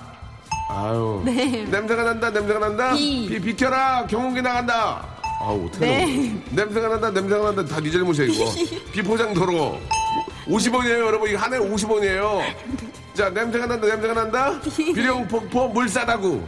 아유. 0.69 1.23
네. 1.25 1.65
냄새가 1.71 2.03
난다, 2.05 2.31
냄새가 2.31 2.59
난다. 2.59 2.93
비. 2.95 3.27
비, 3.29 3.41
비켜라, 3.41 4.07
경운기 4.07 4.43
나간다. 4.43 5.07
아우, 5.43 5.67
어떡하냐. 5.67 5.91
네. 5.91 6.43
냄새가 6.51 6.89
난다, 6.89 7.11
냄새가 7.11 7.53
난다. 7.53 7.65
다 7.75 7.81
네 7.81 7.91
잘못이야, 7.91 8.27
이거. 8.27 8.45
비포장 8.93 9.33
도로. 9.35 9.79
50원이에요, 10.47 11.07
여러분. 11.07 11.31
이거 11.31 11.39
하나에 11.39 11.59
50원이에요. 11.61 12.41
자, 13.15 13.31
냄새가 13.31 13.67
난다, 13.67 13.87
냄새가 13.87 14.15
난다. 14.15 14.61
비룡 14.77 15.27
폭포 15.29 15.69
물 15.69 15.89
싸다구. 15.89 16.43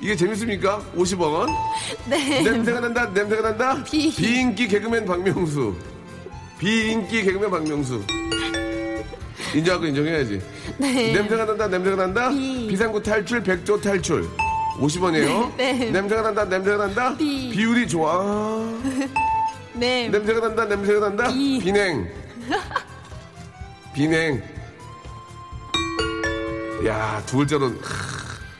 이게 0.00 0.14
재밌습니까? 0.14 0.80
50원. 0.96 1.48
네. 2.08 2.42
냄새가 2.42 2.80
난다, 2.80 3.06
냄새가 3.06 3.42
난다. 3.42 3.82
비. 3.84 4.10
비인기 4.14 4.68
개그맨 4.68 5.06
박명수. 5.06 5.74
비인기 6.58 7.22
개그맨 7.24 7.50
박명수. 7.50 8.02
인정하고 9.54 9.86
인정해야지. 9.86 10.40
네. 10.78 11.12
냄새가 11.12 11.44
난다, 11.46 11.66
냄새가 11.68 11.96
난다. 11.96 12.28
비. 12.30 12.66
비상구 12.68 13.02
탈출, 13.02 13.42
백조 13.42 13.80
탈출. 13.80 14.28
50원이에요. 14.78 15.56
네. 15.56 15.90
냄새가 15.90 16.22
난다, 16.22 16.44
냄새가 16.44 16.76
난다. 16.76 17.16
비. 17.16 17.50
비율이 17.50 17.88
좋아. 17.88 18.22
냄. 19.72 20.10
냄새가 20.12 20.40
난다, 20.40 20.64
냄새가 20.66 21.00
난다. 21.00 21.28
비. 21.28 21.58
비냉. 21.58 22.06
비냉. 23.94 24.42
야, 26.86 27.22
두 27.24 27.38
글자로. 27.38 27.72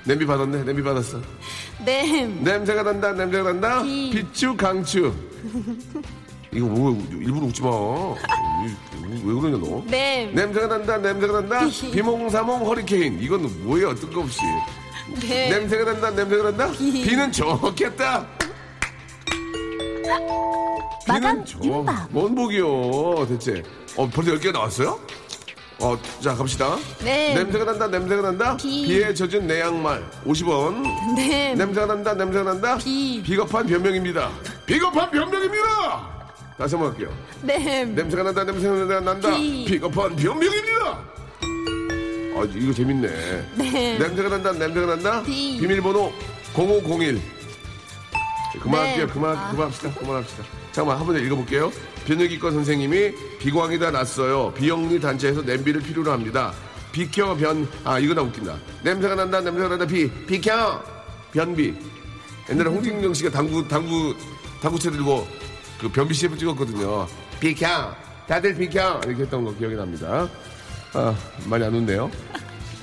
하, 0.07 0.09
냄비 0.09 0.25
받았네, 0.27 0.65
냄비 0.65 0.83
받았어. 0.83 1.21
냄. 1.85 2.43
냄새가 2.43 2.83
난다, 2.83 3.13
냄새가 3.13 3.53
난다. 3.53 3.83
비. 3.83 4.11
비추, 4.11 4.57
강추. 4.57 5.13
이거 6.53 6.67
뭐 6.67 7.07
일부러 7.13 7.47
웃지 7.47 7.63
마. 7.63 7.69
이- 7.71 9.23
왜 9.25 9.35
그러냐 9.41 9.59
너? 9.59 9.83
네. 9.87 10.31
냄새가 10.35 10.67
난다, 10.69 10.97
냄새가 10.99 11.33
난다. 11.41 11.61
비몽사몽 11.93 12.67
허리케인. 12.67 13.21
이건 13.21 13.51
뭐예요? 13.65 13.95
뜬금없이. 13.95 14.41
네. 15.21 15.51
냄새가 15.51 15.85
난다, 15.93 16.11
냄새가 16.11 16.43
난다. 16.45 16.71
비. 16.73 16.91
비는 17.03 17.33
좋겠다. 17.33 18.27
마감 21.09 21.45
비는 21.45 21.79
임박. 21.79 22.09
뭔 22.11 22.35
복이요, 22.35 23.27
대체. 23.29 23.63
어, 23.97 24.09
벌써 24.09 24.33
10개 24.33 24.53
나왔어요? 24.53 24.99
어, 25.79 25.97
자, 26.23 26.35
갑시다. 26.35 26.77
네. 27.05 27.35
냄새가 27.35 27.65
난다, 27.65 27.87
냄새가 27.87 28.23
난다. 28.23 28.57
비. 28.57 28.87
비에 28.87 29.13
젖은 29.13 29.47
내 29.47 29.61
양말. 29.61 30.03
50원. 30.25 31.15
네. 31.15 31.55
냄새가 31.55 31.87
난다, 31.87 32.15
냄새가 32.15 32.45
난다. 32.45 32.79
비. 32.79 33.23
비겁한 33.23 33.67
변명입니다. 33.67 34.31
비겁한 34.65 35.11
변명입니다! 35.11 36.17
다시 36.57 36.75
한번 36.75 36.93
할게요. 36.93 37.15
네. 37.43 37.85
냄새가 37.85 38.23
난다, 38.23 38.45
냄새가 38.45 39.01
난다. 39.01 39.37
비. 39.37 39.65
비겁한 39.67 40.17
변명입니다! 40.17 40.87
아, 42.39 42.45
이거 42.55 42.73
재밌네. 42.73 43.09
네. 43.57 43.99
냄새가 43.99 44.29
난다, 44.31 44.53
냄새가 44.53 44.87
난다. 44.87 45.23
비. 45.25 45.59
비밀번호 45.61 46.11
0501. 46.55 47.21
그만할게요. 48.63 49.07
네. 49.07 49.13
그만, 49.13 49.37
아. 49.37 49.51
그만합시다. 49.51 49.93
그만합시다. 49.93 50.45
잠깐만, 50.77 50.99
한번더 50.99 51.23
읽어볼게요. 51.23 51.73
변혁이과 52.05 52.51
선생님이 52.51 53.39
비광이다 53.39 53.93
났어요. 53.93 54.53
비영리 54.53 55.01
단체에서 55.01 55.41
냄비를 55.41 55.81
필요로 55.81 56.13
합니다. 56.13 56.53
비켜 56.93 57.35
변, 57.35 57.67
아, 57.83 57.99
이거 57.99 58.13
나 58.13 58.21
웃긴다. 58.21 58.59
냄새가 58.83 59.15
난다, 59.15 59.41
냄새가 59.41 59.69
난다, 59.69 59.87
비, 59.87 60.07
비켜! 60.27 60.85
변비. 61.33 61.75
옛날에 62.51 62.69
홍진경 62.69 63.15
씨가 63.15 63.31
당구, 63.31 63.67
당구, 63.67 64.15
당구채 64.61 64.91
들고 64.91 65.27
그 65.81 65.89
변비 65.89 66.13
CF 66.13 66.37
찍었거든요. 66.37 67.07
비켜! 67.41 67.67
다들 68.29 68.55
비켜! 68.55 69.01
이렇게 69.07 69.23
했던 69.23 69.47
거 69.47 69.55
기억이 69.55 69.77
납니다. 69.77 70.29
아, 70.93 71.17
많이 71.47 71.65
안 71.65 71.75
웃네요. 71.75 72.11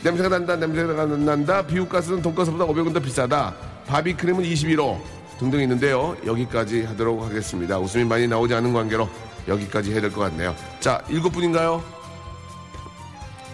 냄새가 0.02 0.30
난다, 0.30 0.56
냄새가 0.56 1.06
난다. 1.06 1.68
비우가스는 1.68 2.24
돈가스보다 2.24 2.66
500원 2.66 2.92
더 2.92 3.00
비싸다. 3.00 3.54
바비크림은 3.86 4.44
21호 4.44 5.23
등등 5.44 5.60
있는데요. 5.62 6.16
여기까지 6.26 6.84
하도록 6.84 7.22
하겠습니다. 7.22 7.78
웃음이 7.78 8.06
많이 8.06 8.28
나오지 8.28 8.54
않은 8.54 8.72
관계로 8.72 9.10
여기까지 9.50 9.92
해야 9.92 10.00
될 10.00 10.10
것 10.10 10.22
같네요. 10.22 10.56
자, 10.80 11.04
일곱 11.10 11.32
분인가요? 11.32 11.84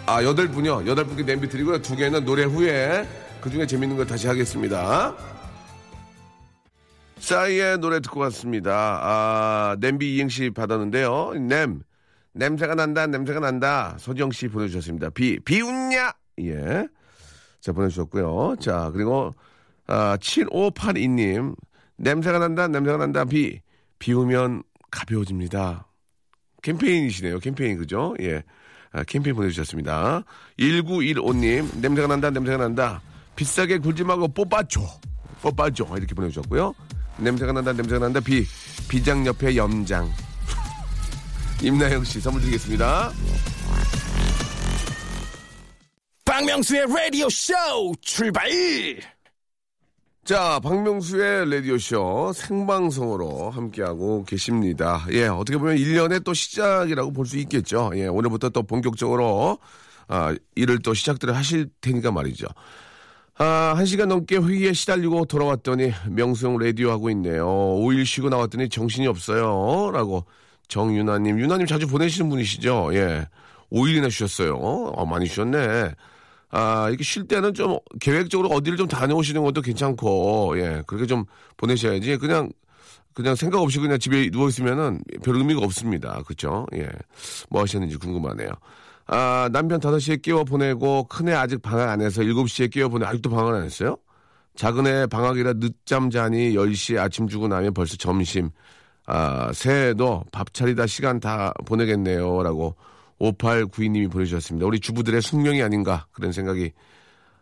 아, 0.06 0.24
여덟 0.24 0.48
분이요. 0.50 0.86
여덟 0.86 1.06
분께 1.06 1.24
냄비 1.26 1.50
드리고요. 1.50 1.82
두 1.82 1.96
개는 1.96 2.26
노래 2.26 2.44
후에 2.44 3.08
그 3.42 3.50
중에 3.50 3.66
재밌는 3.66 3.98
거 3.98 4.06
다시 4.06 4.28
하겠습니다. 4.28 5.16
싸이의 7.18 7.80
노래 7.80 8.00
듣고 8.02 8.20
왔습니다. 8.22 9.00
아, 9.02 9.76
냄비 9.80 10.16
이행시 10.16 10.52
받았는데요. 10.52 11.34
냄. 11.40 11.82
냄새가 12.34 12.76
난다, 12.76 13.08
냄새가 13.08 13.40
난다. 13.40 13.96
서지영 14.00 14.30
씨 14.32 14.48
보내주셨습니다. 14.48 15.10
비, 15.10 15.40
비 15.40 15.62
웃냐? 15.62 16.14
예. 16.42 16.88
자, 17.60 17.72
보내주셨고요. 17.72 18.58
자, 18.60 18.92
그리고, 18.94 19.34
아, 19.88 20.18
7582님. 20.22 21.56
냄새가 22.00 22.40
난다, 22.40 22.68
냄새가 22.68 22.98
난다. 22.98 23.26
비, 23.26 23.62
비우면 24.00 24.64
가벼워집니다. 24.90 25.86
캠페인이시네요. 26.62 27.40
캠페인, 27.40 27.78
그죠? 27.78 28.16
예. 28.22 28.44
아, 28.92 29.04
캠페인 29.04 29.36
보내주셨습니다. 29.36 30.24
1915님. 30.58 31.78
냄새가 31.78 32.08
난다, 32.08 32.30
냄새가 32.30 32.58
난다. 32.58 33.02
비싸게 33.36 33.78
굴지 33.80 34.04
말고 34.04 34.30
뽑아줘. 34.30 34.82
뽑아줘. 35.42 35.86
이렇게 35.98 36.16
보내주셨고요. 36.16 36.74
냄새가 37.18 37.52
난다, 37.52 37.74
냄새가 37.74 38.00
난다. 38.00 38.20
비, 38.20 38.46
비장 38.88 39.26
옆에 39.26 39.56
염장. 39.56 40.10
임나영 41.62 42.04
씨 42.06 42.20
선물 42.22 42.42
드리겠습니다. 42.42 43.12
박명수의 46.26 46.86
라디오 46.88 47.28
쇼 47.30 47.54
출발! 48.02 48.50
자, 50.30 50.60
박명수의 50.60 51.50
라디오쇼 51.50 52.34
생방송으로 52.36 53.50
함께하고 53.50 54.26
계십니다. 54.26 55.04
예, 55.12 55.26
어떻게 55.26 55.58
보면 55.58 55.78
1년의 55.78 56.24
또 56.24 56.36
시작이라고 56.36 57.12
볼 57.14 57.26
수 57.26 57.40
있겠죠. 57.40 57.90
예, 57.96 58.06
오늘부터 58.06 58.50
또 58.50 58.62
본격적으로, 58.62 59.58
아, 60.08 60.36
일을 60.54 60.84
또 60.84 60.94
시작들을 60.94 61.36
하실 61.36 61.72
테니까 61.82 62.12
말이죠. 62.12 62.46
아, 63.40 63.74
한 63.76 63.88
시간 63.88 64.10
넘게 64.10 64.38
회의에 64.38 64.72
시달리고 64.72 65.26
돌아왔더니 65.26 65.94
명수형 66.12 66.60
라디오 66.60 66.92
하고 66.92 67.10
있네요. 67.10 67.48
5일 67.48 68.06
쉬고 68.06 68.30
나왔더니 68.30 68.70
정신이 68.70 69.08
없어요. 69.08 69.90
라고 69.92 70.26
정유나님, 70.68 71.40
유나님 71.40 71.66
자주 71.66 71.88
보내시는 71.88 72.30
분이시죠? 72.30 72.92
예. 72.94 73.28
5일이나 73.72 74.12
쉬었어요. 74.12 74.58
어, 74.58 75.06
많이 75.08 75.26
쉬었네. 75.26 75.90
아, 76.52 76.88
이렇게 76.90 77.04
쉴 77.04 77.28
때는 77.28 77.54
좀 77.54 77.78
계획적으로 78.00 78.50
어디를 78.50 78.78
좀 78.78 78.88
다녀오시는 78.88 79.44
것도 79.44 79.62
괜찮고, 79.62 80.56
예, 80.58 80.84
그렇게 80.88 81.06
좀 81.06 81.26
보내셔야지. 81.58 82.18
그냥, 82.18 82.50
그냥 83.14 83.36
생각 83.36 83.62
없이 83.62 83.80
그냥 83.80 84.00
집에 84.00 84.30
누워있으면은 84.32 85.02
별 85.24 85.36
의미가 85.36 85.62
없습니다. 85.62 86.22
그쵸? 86.26 86.66
예. 86.74 86.90
뭐 87.50 87.62
하셨는지 87.62 87.98
궁금하네요. 87.98 88.50
아, 89.08 89.50
남편 89.52 89.80
5시에 89.80 90.22
깨워 90.22 90.44
보내고, 90.44 91.04
큰애 91.06 91.34
아직 91.34 91.62
방학 91.62 91.90
안 91.90 92.02
해서 92.02 92.22
7시에 92.22 92.72
깨워 92.72 92.90
보내, 92.90 93.06
아직도 93.06 93.30
방학 93.30 93.54
안 93.56 93.64
했어요? 93.64 93.98
작은애 94.56 95.08
방학이라 95.08 95.54
늦잠 95.54 96.10
자니 96.10 96.54
10시에 96.54 96.98
아침 96.98 97.28
주고 97.28 97.48
나면 97.48 97.74
벌써 97.74 97.96
점심. 97.96 98.50
아, 99.06 99.52
새해에도 99.54 100.24
밥 100.32 100.54
차리다 100.54 100.86
시간 100.86 101.20
다 101.20 101.54
보내겠네요. 101.66 102.44
라고 102.44 102.76
5892님이 103.20 104.12
보내주셨습니다. 104.12 104.66
우리 104.66 104.80
주부들의 104.80 105.22
숙명이 105.22 105.62
아닌가 105.62 106.08
그런 106.12 106.32
생각이 106.32 106.72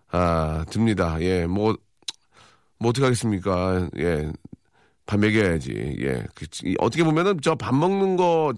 아, 0.10 0.66
듭니다. 0.70 1.18
예, 1.22 1.46
뭐, 1.46 1.76
뭐 2.80 2.90
어떡하겠습니까. 2.90 3.90
예, 3.98 4.32
밥 5.06 5.20
먹여야지. 5.20 5.98
예, 6.02 6.24
그, 6.36 6.46
이, 6.63 6.76
어떻게 6.80 7.04
보면은 7.04 7.40
저 7.42 7.56
밥 7.56 7.76
먹는 7.76 8.16
거, 8.18 8.54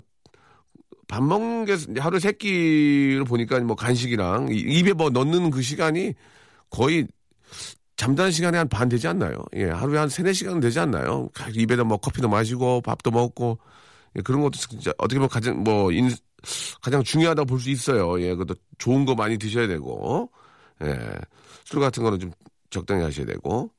밥 1.07 1.23
먹는 1.23 1.65
게 1.65 1.75
하루 1.99 2.19
세 2.19 2.31
끼를 2.31 3.23
보니까 3.25 3.59
뭐 3.61 3.75
간식이랑 3.75 4.49
이- 4.51 4.59
입에 4.79 4.93
뭐 4.93 5.09
넣는 5.09 5.49
그 5.49 5.61
시간이 5.61 6.13
거의 6.69 7.07
잠자는 7.97 8.31
시간에 8.31 8.57
한 8.59 8.69
반 8.69 8.87
되지 8.89 9.07
않나요? 9.07 9.43
예, 9.55 9.65
하루에 9.65 9.97
한 9.97 10.07
세네 10.07 10.33
시간 10.33 10.59
되지 10.59 10.79
않나요? 10.79 11.29
입에다 11.55 11.83
뭐 11.83 11.97
커피도 11.97 12.29
마시고 12.29 12.81
밥도 12.81 13.11
먹고 13.11 13.57
예, 14.15 14.21
그런 14.21 14.41
것도 14.41 14.51
진짜 14.57 14.91
어떻게 14.97 15.15
보면 15.15 15.29
가장 15.29 15.63
뭐 15.63 15.91
인, 15.91 16.09
가장 16.81 17.03
중요하다고 17.03 17.45
볼 17.45 17.59
수 17.59 17.69
있어요. 17.69 18.21
예, 18.21 18.29
그것도 18.35 18.55
좋은 18.77 19.05
거 19.05 19.15
많이 19.15 19.37
드셔야 19.37 19.67
되고, 19.67 20.31
예, 20.83 20.97
술 21.65 21.79
같은 21.79 22.03
거는 22.03 22.19
좀 22.19 22.31
적당히 22.69 23.03
하셔야 23.03 23.25
되고. 23.25 23.71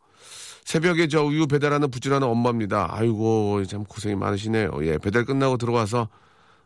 새벽에 0.65 1.09
저 1.09 1.25
우유 1.25 1.47
배달하는 1.49 1.91
부지런한 1.91 2.29
엄마입니다. 2.29 2.89
아이고, 2.95 3.65
참 3.65 3.85
고생이 3.85 4.15
많으시네요. 4.15 4.71
예, 4.83 4.99
배달 4.99 5.25
끝나고 5.25 5.57
들어와서 5.57 6.09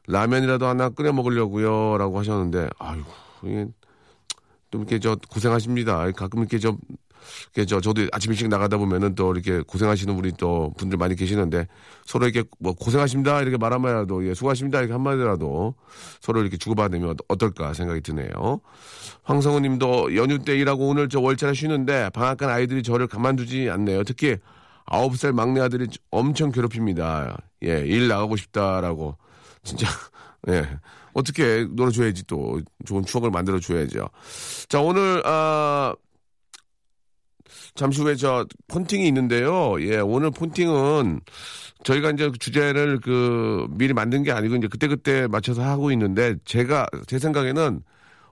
라면이라도 0.09 0.66
하나 0.66 0.90
끓여 0.90 1.12
먹으려고요. 1.12 1.96
라고 1.98 2.18
하셨는데, 2.18 2.68
아이고, 2.79 3.07
이게 3.44 3.66
좀 4.70 4.83
이렇게 4.83 4.98
저 4.98 5.16
고생하십니다. 5.31 6.11
가끔 6.12 6.40
이렇게 6.40 6.59
저, 6.59 6.68
이렇게 6.68 6.79
저, 7.67 7.81
저도 7.81 8.07
아침 8.13 8.33
일찍 8.33 8.49
나가다 8.49 8.77
보면은 8.77 9.15
또 9.15 9.33
이렇게 9.33 9.61
고생하시는 9.61 10.15
분이 10.17 10.33
또 10.39 10.73
분들 10.77 10.99
많이 10.99 11.15
계시는데 11.17 11.67
서로 12.05 12.27
이렇게 12.27 12.49
뭐 12.59 12.73
고생하십니다. 12.73 13.41
이렇게 13.43 13.57
말 13.57 13.73
한마디라도, 13.73 14.27
예, 14.29 14.35
수고하십니다. 14.35 14.79
이렇게 14.79 14.93
한마디라도 14.93 15.75
서로 16.21 16.41
이렇게 16.41 16.57
주고받으면 16.57 17.17
어떨까 17.29 17.73
생각이 17.75 18.01
드네요. 18.01 18.61
황성우 19.23 19.61
님도 19.61 20.17
연휴 20.17 20.39
때 20.39 20.57
일하고 20.57 20.89
오늘 20.89 21.09
저 21.09 21.21
월차를 21.21 21.55
쉬는데 21.55 22.11
방학간 22.11 22.51
아이들이 22.51 22.83
저를 22.83 23.07
가만두지 23.07 23.71
않네요. 23.71 24.05
특히 24.05 24.37
아홉 24.87 25.17
살 25.17 25.33
막내 25.33 25.61
아들이 25.61 25.87
엄청 26.11 26.53
괴롭힙니다. 26.53 27.37
예, 27.65 27.79
일 27.87 28.09
나가고 28.09 28.37
싶다라고. 28.37 29.17
진짜, 29.63 29.87
예. 30.49 30.69
어떻게 31.15 31.67
놀아줘야지 31.71 32.27
또 32.27 32.61
좋은 32.85 33.05
추억을 33.05 33.31
만들어줘야죠. 33.31 34.09
자, 34.69 34.81
오늘, 34.81 35.23
아, 35.25 35.95
잠시 37.75 38.01
후에 38.01 38.17
저 38.17 38.47
폰팅이 38.69 39.07
있는데요. 39.09 39.81
예, 39.81 39.99
오늘 39.99 40.31
폰팅은 40.31 41.21
저희가 41.85 42.11
이제 42.12 42.31
주제를 42.38 43.01
그 43.01 43.67
미리 43.71 43.93
만든 43.93 44.23
게 44.23 44.33
아니고 44.33 44.57
이제 44.57 44.69
그때그때 44.69 45.27
맞춰서 45.27 45.62
하고 45.62 45.90
있는데 45.93 46.37
제가 46.45 46.87
제 47.07 47.19
생각에는 47.19 47.83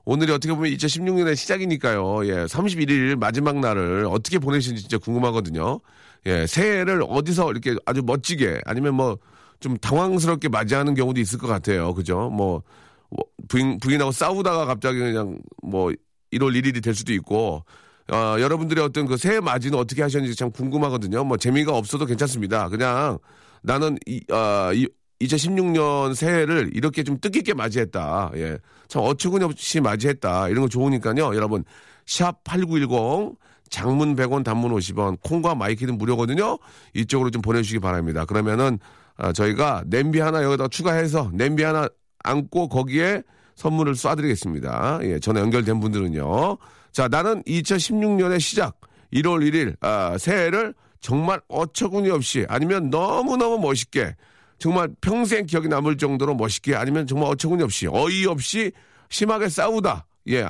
오늘이 0.05 0.33
어떻게 0.33 0.53
보면 0.55 0.73
2016년의 0.73 1.37
시작이니까요. 1.37 2.27
예, 2.27 2.45
31일 2.47 3.17
마지막 3.17 3.59
날을 3.59 4.07
어떻게 4.11 4.39
보내시는지 4.39 4.83
진짜 4.83 4.99
궁금하거든요. 4.99 5.81
예, 6.27 6.47
새해를 6.47 7.03
어디서 7.09 7.51
이렇게 7.51 7.77
아주 7.87 8.03
멋지게 8.05 8.63
아니면 8.65 8.95
뭐 8.95 9.19
좀 9.63 9.79
당황스럽게 9.79 10.49
맞이하는 10.49 10.95
경우도 10.95 11.21
있을 11.21 11.39
것 11.39 11.47
같아요. 11.47 11.95
그죠? 11.95 12.29
뭐, 12.31 12.63
뭐 13.09 13.25
부인, 13.49 13.79
부인하고 13.79 14.11
싸우다가 14.11 14.67
갑자기 14.67 14.99
그냥 14.99 15.39
뭐 15.63 15.93
1월 16.33 16.61
1일이 16.61 16.83
될 16.83 16.95
수도 16.95 17.13
있고 17.15 17.65
어, 18.11 18.37
여러분들의 18.41 18.83
어떤 18.83 19.07
그 19.07 19.17
새해 19.17 19.41
맞이는 19.41 19.79
어떻게 19.79 20.03
하셨는지 20.03 20.37
참 20.37 20.51
궁금하거든요. 20.51 21.25
뭐 21.25 21.37
재미가 21.37 21.77
없어도 21.77 22.07
괜찮습니다. 22.07 22.69
그냥 22.69 23.19
나는 23.63 23.97
이, 24.07 24.21
아, 24.31 24.73
이 24.75 24.87
2016년 25.21 26.15
새해를 26.15 26.71
이렇게 26.75 27.03
좀 27.05 27.19
뜻깊게 27.21 27.55
맞이했다. 27.55 28.33
예. 28.35 28.59
참 28.89 29.03
어처구니없이 29.03 29.81
맞이했다. 29.81 30.49
이런 30.49 30.63
거 30.63 30.69
좋으니까요. 30.69 31.35
여러분, 31.37 31.65
샵 32.07 32.43
8910 32.45 33.37
장문 33.71 34.17
100원 34.17 34.45
단문 34.45 34.73
50원 34.73 35.19
콩과 35.23 35.55
마이키는 35.55 35.97
무료거든요. 35.97 36.59
이쪽으로 36.95 37.31
좀 37.31 37.41
보내주시기 37.41 37.79
바랍니다. 37.79 38.25
그러면은 38.25 38.79
아, 39.17 39.33
저희가 39.33 39.85
냄비 39.87 40.21
하나 40.21 40.43
여기다 40.43 40.69
추가해서 40.69 41.31
냄비 41.33 41.63
하나 41.63 41.89
안고 42.25 42.69
거기에 42.69 43.23
선물을 43.55 43.95
쏴드리겠습니다. 43.95 45.05
예, 45.05 45.19
전에 45.19 45.41
연결된 45.41 45.81
분들은요. 45.81 46.59
자, 46.93 47.09
나는 47.09 47.43
2016년의 47.45 48.41
시작 48.41 48.79
1월 49.13 49.41
1일 49.51 49.77
아, 49.81 50.17
새해를 50.19 50.75
정말 51.01 51.41
어처구니 51.49 52.11
없이 52.11 52.47
아니면 52.49 52.91
너무너무 52.91 53.59
멋있게 53.59 54.15
정말 54.59 54.89
평생 55.01 55.47
기억이 55.47 55.69
남을 55.69 55.97
정도로 55.97 56.35
멋있게 56.37 56.77
아니면 56.77 57.07
정말 57.07 57.31
어처구니 57.33 57.63
없이 57.63 57.89
어이없이 57.91 58.71
심하게 59.09 59.49
싸우다. 59.49 60.07
예. 60.29 60.47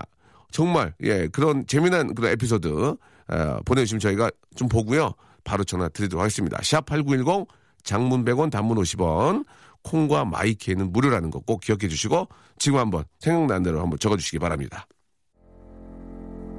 정말 0.50 0.92
예 1.02 1.28
그런 1.28 1.66
재미난 1.66 2.14
그런 2.14 2.30
에피소드 2.32 2.68
어, 2.68 3.58
보내주시면 3.64 4.00
저희가 4.00 4.30
좀 4.54 4.68
보고요 4.68 5.14
바로 5.44 5.64
전화 5.64 5.88
드리도록 5.88 6.20
하겠습니다 6.20 6.58
샵 6.62 6.84
8910 6.84 7.48
장문 7.82 8.22
100원 8.26 8.50
단문 8.50 8.76
50원 8.76 9.46
콩과 9.82 10.26
마이키는 10.26 10.92
무료라는 10.92 11.30
거 11.30 11.40
꼭 11.40 11.62
기억해 11.62 11.88
주시고 11.88 12.28
지금 12.58 12.78
한번 12.78 13.04
생각난 13.18 13.62
대로 13.62 13.80
한번 13.80 13.98
적어주시기 13.98 14.38
바랍니다 14.38 14.86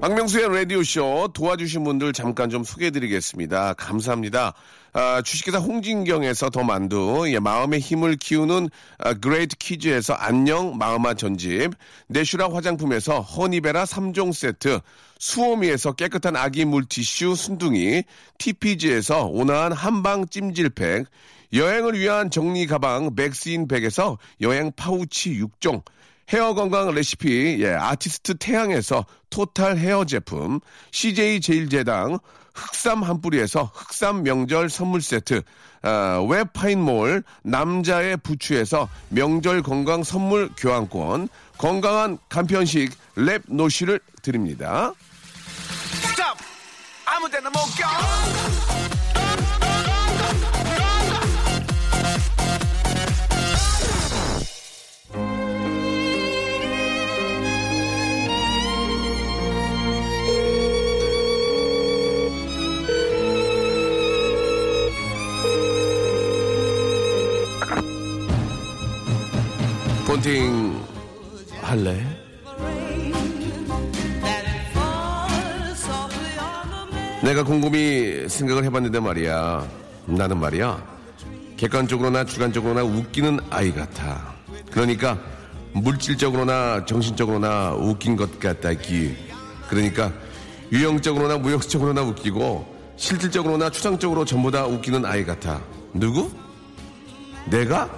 박명수의 0.03 0.49
라디오쇼 0.53 1.29
도와주신 1.33 1.85
분들 1.85 2.11
잠깐 2.11 2.49
좀 2.49 2.65
소개해드리겠습니다. 2.65 3.75
감사합니다. 3.75 4.53
아, 4.91 5.21
주식회사 5.21 5.59
홍진경에서 5.59 6.49
더 6.49 6.61
만두, 6.61 7.23
예, 7.27 7.39
마음의 7.39 7.79
힘을 7.79 8.17
키우는 8.17 8.69
아, 8.97 9.13
그레이트 9.13 9.55
키즈에서 9.55 10.13
안녕 10.13 10.77
마음아 10.77 11.13
전집, 11.13 11.71
내슈라 12.07 12.49
화장품에서 12.51 13.21
허니베라 13.21 13.85
3종 13.85 14.33
세트, 14.33 14.81
수오미에서 15.19 15.93
깨끗한 15.93 16.35
아기 16.35 16.65
물티슈 16.65 17.35
순둥이, 17.35 18.03
TPG에서 18.39 19.27
온화한 19.27 19.71
한방 19.71 20.27
찜질팩, 20.27 21.05
여행을 21.53 21.97
위한 21.97 22.29
정리 22.29 22.67
가방 22.67 23.11
맥스인 23.15 23.69
백에서 23.69 24.17
여행 24.41 24.73
파우치 24.75 25.39
6종, 25.39 25.81
헤어 26.29 26.53
건강 26.53 26.93
레시피, 26.93 27.57
예, 27.59 27.73
아티스트 27.73 28.37
태양에서 28.37 29.05
토탈 29.29 29.77
헤어 29.77 30.05
제품, 30.05 30.59
CJ 30.91 31.41
제일제당, 31.41 32.19
흑삼 32.55 33.03
한 33.03 33.21
뿌리에서 33.21 33.71
흑삼 33.73 34.23
명절 34.23 34.69
선물 34.69 35.01
세트, 35.01 35.41
어, 35.83 36.25
웹파인몰, 36.29 37.23
남자의 37.43 38.17
부추에서 38.17 38.87
명절 39.09 39.63
건강 39.63 40.03
선물 40.03 40.49
교환권, 40.55 41.27
건강한 41.57 42.17
간편식 42.29 42.91
랩 43.15 43.41
노시를 43.47 43.99
드립니다. 44.21 44.93
스탑! 46.01 46.37
아무 47.05 47.29
데나 47.29 47.49
못 47.49 47.59
가! 47.79 48.92
본팅 70.23 70.81
할래? 71.61 72.01
내가 77.21 77.43
곰곰이 77.43 78.29
생각을 78.29 78.63
해봤는데 78.63 79.01
말이야. 79.01 79.67
나는 80.05 80.39
말이야. 80.39 80.81
객관적으로나 81.57 82.23
주관적으로나 82.23 82.83
웃기는 82.83 83.37
아이 83.49 83.73
같아. 83.73 84.33
그러니까 84.71 85.19
물질적으로나 85.73 86.85
정신적으로나 86.85 87.73
웃긴 87.73 88.15
것 88.15 88.39
같다기. 88.39 89.17
그러니까 89.67 90.13
유형적으로나 90.71 91.37
무형적으로나 91.37 92.01
웃기고 92.01 92.93
실질적으로나 92.95 93.69
추상적으로 93.69 94.23
전부 94.23 94.49
다 94.49 94.65
웃기는 94.65 95.05
아이 95.05 95.25
같아. 95.25 95.61
누구? 95.93 96.31
내가? 97.49 97.89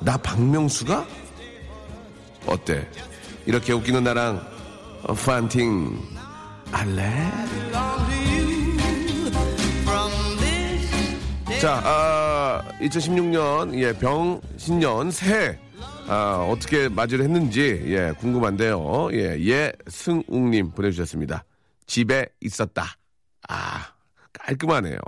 나 0.00 0.16
박명수가? 0.18 1.27
어때? 2.48 2.88
이렇게 3.46 3.72
웃기는 3.72 4.02
나랑 4.02 4.46
어, 5.04 5.14
판팅 5.14 5.98
할래? 6.70 7.30
자, 11.60 11.82
아, 11.84 12.62
2016년 12.80 13.76
예, 13.80 13.92
병 13.92 14.40
신년 14.56 15.10
새해 15.10 15.58
아, 16.06 16.46
어떻게 16.48 16.88
맞이를 16.88 17.24
했는지 17.24 17.82
예, 17.86 18.12
궁금한데요. 18.18 19.08
예, 19.12 19.38
예승웅님 19.38 20.70
보내주셨습니다. 20.70 21.44
집에 21.86 22.26
있었다. 22.40 22.84
아, 23.48 23.86
깔끔하네요. 24.32 24.98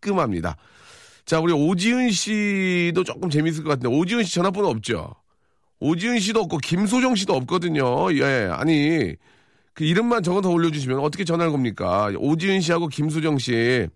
깔끔합니다. 0.00 0.56
자, 1.26 1.40
우리 1.40 1.52
오지은 1.52 2.10
씨도 2.10 3.04
조금 3.04 3.28
재밌을 3.28 3.62
것 3.62 3.70
같은데 3.70 3.88
오지은 3.94 4.24
씨 4.24 4.34
전화번호 4.34 4.68
없죠? 4.70 5.14
오지은 5.80 6.18
씨도 6.18 6.40
없고 6.40 6.58
김소정 6.58 7.14
씨도 7.14 7.34
없거든요. 7.34 8.12
예, 8.14 8.48
아니 8.52 9.14
그 9.74 9.84
이름만 9.84 10.22
적어서 10.22 10.50
올려주시면 10.50 10.98
어떻게 10.98 11.24
전화를 11.24 11.52
겁니까? 11.52 12.10
오지은 12.16 12.60
씨하고 12.60 12.88
김소정 12.88 13.38
씨 13.38 13.88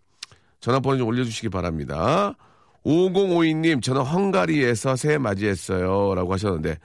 전화번호 0.61 0.99
좀 0.99 1.09
올려주시기 1.09 1.49
바랍니다. 1.49 2.35
5052님, 2.85 3.83
저는 3.83 4.03
헝가리에서 4.03 4.97
새해 4.97 5.19
맞이했어요. 5.19 6.15
라고 6.15 6.33
하셨는데, 6.33 6.79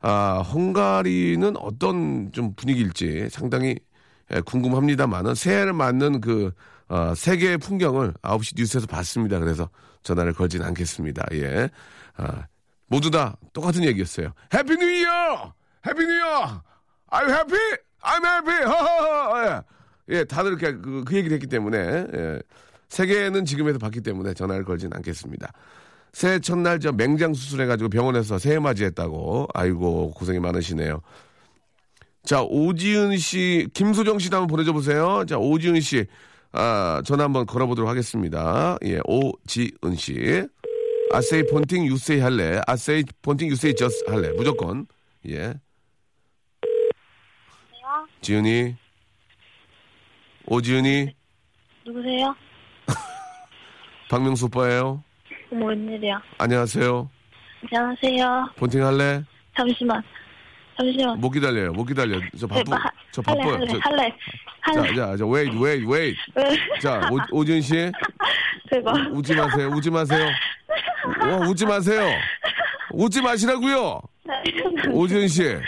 아, 0.00 0.42
헝가리는 0.42 1.56
어떤 1.56 2.30
좀 2.32 2.54
분위기일지 2.54 3.28
상당히 3.30 3.76
예, 4.32 4.40
궁금합니다만은 4.40 5.34
새해를 5.34 5.72
맞는 5.72 6.20
그, 6.20 6.52
어, 6.88 7.14
세계의 7.16 7.58
풍경을 7.58 8.14
9시 8.22 8.54
뉴스에서 8.56 8.86
봤습니다. 8.86 9.38
그래서 9.38 9.68
전화를 10.02 10.32
걸진 10.34 10.62
않겠습니다. 10.62 11.26
예. 11.32 11.68
아, 12.16 12.46
모두 12.90 13.10
다 13.10 13.36
똑같은 13.52 13.84
얘기였어요. 13.84 14.32
Happy 14.52 14.76
New 14.76 14.84
Year! 14.84 15.54
Happy 15.86 16.04
New 16.04 16.12
Year! 16.12 16.62
I'm 17.10 17.30
happy! 17.30 17.76
I'm 18.02 18.24
happy! 18.24 18.64
허허허! 18.64 19.46
예. 20.10 20.16
예, 20.16 20.24
다들 20.24 20.50
이렇게 20.50 20.72
그, 20.72 21.04
그 21.06 21.16
얘기를 21.16 21.34
했기 21.36 21.46
때문에, 21.46 21.78
예. 21.78 22.40
세계는 22.88 23.44
지금에서 23.44 23.78
봤기 23.78 24.00
때문에 24.00 24.34
전화를 24.34 24.64
걸진 24.64 24.90
않겠습니다. 24.92 25.52
새해 26.12 26.40
첫날 26.40 26.80
저 26.80 26.90
맹장 26.90 27.32
수술해가지고 27.32 27.90
병원에서 27.90 28.38
새해 28.38 28.58
맞이했다고. 28.58 29.46
아이고, 29.54 30.10
고생이 30.10 30.40
많으시네요. 30.40 31.00
자, 32.24 32.42
오지은 32.42 33.18
씨, 33.18 33.68
김소정 33.72 34.18
씨도 34.18 34.36
한번 34.36 34.48
보내줘 34.48 34.72
보세요. 34.72 35.24
자, 35.28 35.38
오지은 35.38 35.80
씨, 35.80 36.06
아, 36.50 37.00
전화 37.04 37.22
한번 37.22 37.46
걸어보도록 37.46 37.88
하겠습니다. 37.88 38.76
예, 38.84 39.00
오지은 39.04 39.94
씨. 39.96 40.48
아세이 41.12 41.42
폰팅 41.46 41.86
유세이 41.86 42.20
할래. 42.20 42.60
아세이 42.66 43.04
폰팅 43.22 43.48
유세이 43.48 43.74
저스 43.74 44.04
할래. 44.08 44.30
무조건. 44.32 44.86
예. 45.28 45.54
지은이. 48.20 48.76
오지은이. 50.46 51.14
누구세요? 51.86 52.34
박명수 54.10 54.46
오빠예요. 54.46 55.02
어머, 55.52 55.66
웬일이야. 55.66 56.22
안녕하세요. 56.38 57.10
안녕하세요. 57.72 58.50
폰팅 58.56 58.86
할래? 58.86 59.24
잠시만. 59.56 60.02
잠시만. 60.84 61.20
못 61.20 61.30
기다려요. 61.30 61.72
못 61.72 61.84
기다려. 61.84 62.18
저 62.38 62.46
바쁘. 62.46 62.70
네, 62.70 62.76
하- 62.76 62.90
저 63.12 63.22
할래, 63.26 63.38
바빠요. 63.40 63.54
할래, 63.54 63.66
저- 63.66 63.78
할래. 63.82 64.14
할래. 64.60 64.88
자, 64.88 64.94
자, 64.94 65.16
자, 65.16 65.26
wait, 65.26 65.56
wait, 65.56 65.86
wait. 65.86 66.16
왜? 66.36 66.78
자, 66.80 67.00
오, 67.10 67.38
오지은 67.38 67.60
씨, 67.60 67.90
대박. 68.70 68.94
웃지 69.12 69.34
마세요. 69.34 69.68
웃지 69.74 69.90
마세요. 69.90 70.28
어, 71.22 71.36
웃지 71.48 71.66
마세요. 71.66 72.08
웃지 72.92 73.20
마시라고요. 73.22 74.00
오지은 74.92 75.26
씨, 75.28 75.42
예, 75.42 75.60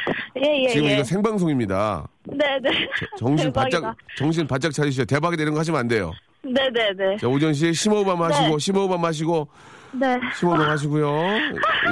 예, 0.65 0.69
지금 0.69 0.87
예. 0.89 0.95
이거 0.95 1.05
생방송입니다. 1.05 2.07
네 2.25 2.59
네. 2.63 2.89
정신 3.19 3.49
대박이다. 3.53 3.81
바짝, 3.81 3.97
정신 4.17 4.47
바짝 4.47 4.73
차리셔야 4.73 5.05
대박이 5.05 5.37
되는 5.37 5.53
거 5.53 5.59
하시면 5.59 5.81
안 5.81 5.89
돼요. 5.89 6.13
네 6.45 6.69
네 6.71 6.93
네. 6.97 7.17
자, 7.17 7.27
오지은 7.29 7.55
씨, 7.55 7.73
심호흡 7.75 8.07
마시고, 8.17 8.49
네. 8.51 8.59
심호흡 8.59 9.01
마시고, 9.01 9.49
네. 9.93 10.21
심호흡 10.39 10.61
하시고요. 10.61 11.13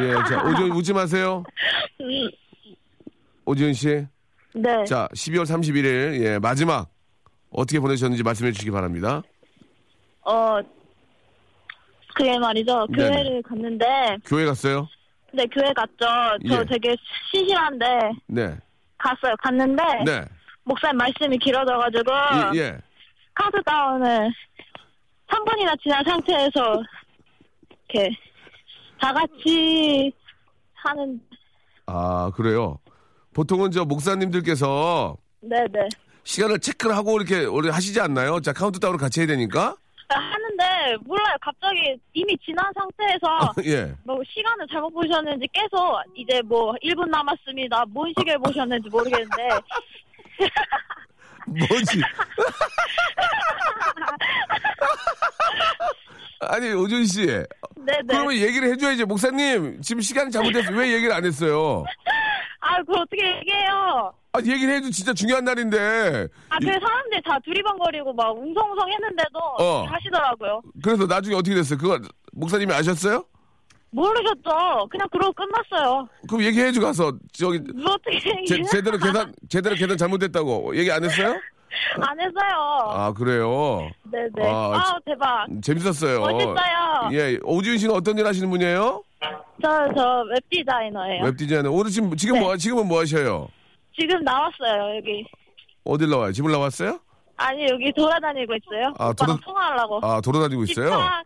예, 0.01 0.13
자, 0.29 0.43
오지은 0.45 0.71
웃지 0.73 0.93
마세요. 0.93 1.43
음, 3.51 3.53
오지은 3.53 3.73
씨, 3.73 4.07
네. 4.55 4.85
자, 4.85 5.09
12월 5.15 5.43
31일, 5.43 6.23
예, 6.23 6.39
마지막. 6.39 6.89
어떻게 7.51 7.81
보내셨는지 7.81 8.23
말씀해 8.23 8.53
주시기 8.53 8.71
바랍니다. 8.71 9.23
어, 10.23 10.61
그게 12.15 12.39
말이죠. 12.39 12.87
네네. 12.95 13.09
교회를 13.09 13.43
갔는데, 13.43 13.87
교회 14.25 14.45
갔어요? 14.45 14.87
네, 15.33 15.45
교회 15.47 15.73
갔죠. 15.73 16.39
저 16.49 16.61
예. 16.61 16.65
되게 16.65 16.95
신실한데, 17.31 17.87
네. 18.29 18.57
갔어요. 18.99 19.35
갔는데, 19.43 19.83
네. 20.05 20.25
목사님 20.65 20.97
말씀이 20.99 21.37
길어져가지고, 21.39 22.13
예, 22.55 22.59
예. 22.59 22.79
카운트다운을 23.35 24.31
3분이나 25.29 25.81
지난 25.83 26.05
상태에서, 26.05 26.83
이렇게, 27.89 28.11
다 29.01 29.13
같이 29.13 30.13
하는, 30.75 31.21
아, 31.87 32.31
그래요. 32.37 32.79
보통은 33.35 33.71
저 33.71 33.85
목사님들께서 33.85 35.17
네네. 35.41 35.89
시간을 36.25 36.59
체크를 36.61 36.97
하고 36.97 37.17
이렇게 37.17 37.45
오래 37.47 37.71
하시지 37.71 38.01
않나요? 38.01 38.41
자, 38.41 38.53
카운트다운을 38.53 38.99
같이 38.99 39.21
해야 39.21 39.27
되니까. 39.29 39.77
하는데, 40.09 40.97
몰라요. 41.05 41.37
갑자기 41.41 41.97
이미 42.13 42.37
지난 42.45 42.65
상태에서, 42.75 43.53
예. 43.65 43.95
뭐 44.05 44.21
시간을 44.27 44.67
잘못 44.69 44.91
보셨는지 44.91 45.47
계속 45.53 45.79
이제 46.17 46.43
뭐 46.43 46.75
1분 46.83 47.09
남았습니다. 47.09 47.85
뭔 47.89 48.13
시계를 48.19 48.41
보셨는지 48.41 48.89
모르겠는데 48.91 49.49
뭐지? 51.47 52.01
아니, 56.41 56.73
오준 56.73 57.05
씨. 57.07 57.27
네네. 57.27 58.03
그러면 58.09 58.35
얘기를 58.35 58.69
해줘야지. 58.71 59.05
목사님, 59.05 59.81
지금 59.83 60.01
시간이 60.01 60.31
잘못됐어요. 60.31 60.77
왜 60.77 60.93
얘기를 60.95 61.13
안 61.13 61.25
했어요? 61.25 61.85
아 62.63 62.77
그걸 62.81 63.01
어떻게 63.01 63.23
얘기해요? 63.39 64.13
아, 64.33 64.39
얘기를 64.45 64.75
해도 64.75 64.91
진짜 64.91 65.13
중요한 65.15 65.45
날인데. 65.45 66.29
아 66.51 66.59
그 66.59 66.67
사람들이 66.67 67.23
다 67.25 67.39
두리번거리고 67.45 68.13
막 68.13 68.37
웅성웅성 68.37 68.89
했는데도 68.91 69.39
어. 69.59 69.85
하시더라고요. 69.89 70.61
그래서 70.83 71.07
나중에 71.07 71.35
어떻게 71.37 71.55
됐어요? 71.57 71.79
그거 71.79 71.99
목사님이 72.33 72.73
아셨어요? 72.75 73.25
모르셨죠? 73.93 74.89
그냥 74.91 75.09
그러고 75.11 75.33
끝났어요. 75.33 76.07
그럼 76.29 76.45
얘기해줘 76.45 76.81
가서 76.81 77.13
저기 77.33 77.59
뭐 77.75 77.95
어떻게 77.95 78.21
제, 78.21 78.31
얘기해? 78.55 78.63
제대로 78.71 78.99
계산 78.99 79.35
제대로 79.49 79.75
계산 79.75 79.97
잘못됐다고 79.97 80.77
얘기 80.77 80.93
안 80.93 81.03
했어요? 81.03 81.41
안 82.01 82.19
했어요. 82.21 82.85
아 82.89 83.13
그래요. 83.13 83.89
네네. 84.11 84.49
아, 84.51 84.73
아, 84.75 84.99
대박. 85.07 85.47
재밌었어요. 85.63 86.21
멋있어요. 86.21 87.11
예, 87.13 87.39
오지훈 87.43 87.79
씨는 87.79 87.95
어떤 87.95 88.19
일 88.19 88.27
하시는 88.27 88.49
분이에요? 88.51 89.03
저 89.63 89.69
저 89.95 90.23
웹디자이너예요. 90.33 91.25
웹 91.25 91.37
디자이너. 91.37 91.71
오늘 91.71 91.91
지금 91.91 92.17
지금 92.17 92.35
네. 92.37 92.41
뭐 92.41 92.57
지금은 92.57 92.89
뭐 92.89 93.01
하셔요? 93.01 93.49
지금 93.99 94.23
나왔어요 94.25 94.97
여기. 94.97 95.25
어딜 95.85 96.09
나와요? 96.11 96.33
집을 96.33 96.51
나왔어요? 96.53 96.99
아니 97.37 97.65
여기 97.69 97.93
돌아다니고 97.93 98.53
있어요. 98.55 98.93
아, 98.99 99.13
돌아- 99.13 99.37
통화하려고. 99.43 100.01
아 100.03 100.21
돌아다니고 100.21 100.65
있어요. 100.65 100.87
집합, 100.91 101.25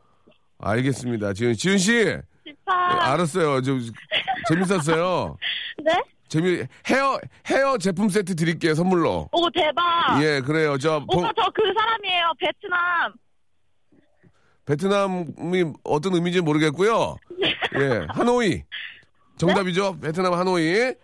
알겠습니다. 0.59 1.33
지훈 1.33 1.55
지훈 1.55 1.79
씨 1.79 1.93
예, 1.95 2.21
집합. 2.45 3.03
알았어요. 3.09 3.63
좀 3.63 3.81
재밌었어요. 4.49 5.37
네? 5.83 5.93
재미 6.29 6.63
헤어 6.89 7.19
헤어 7.47 7.79
제품 7.79 8.09
세트 8.09 8.35
드릴게요 8.35 8.75
선물로. 8.75 9.29
오 9.33 9.51
대박. 9.51 10.23
예, 10.23 10.41
그래요. 10.41 10.77
저 10.79 10.99
봉- 11.11 11.23
오빠 11.25 11.33
저 11.37 11.51
그 11.53 11.63
사람이에요. 11.77 12.33
베트남. 12.41 13.13
베트남이 14.67 15.73
어떤 15.85 16.15
의미인지 16.15 16.41
모르겠고요. 16.41 17.17
예, 17.81 18.07
하노이. 18.11 18.63
정답이죠? 19.37 19.99
베트남 20.01 20.33
하노이. 20.33 20.95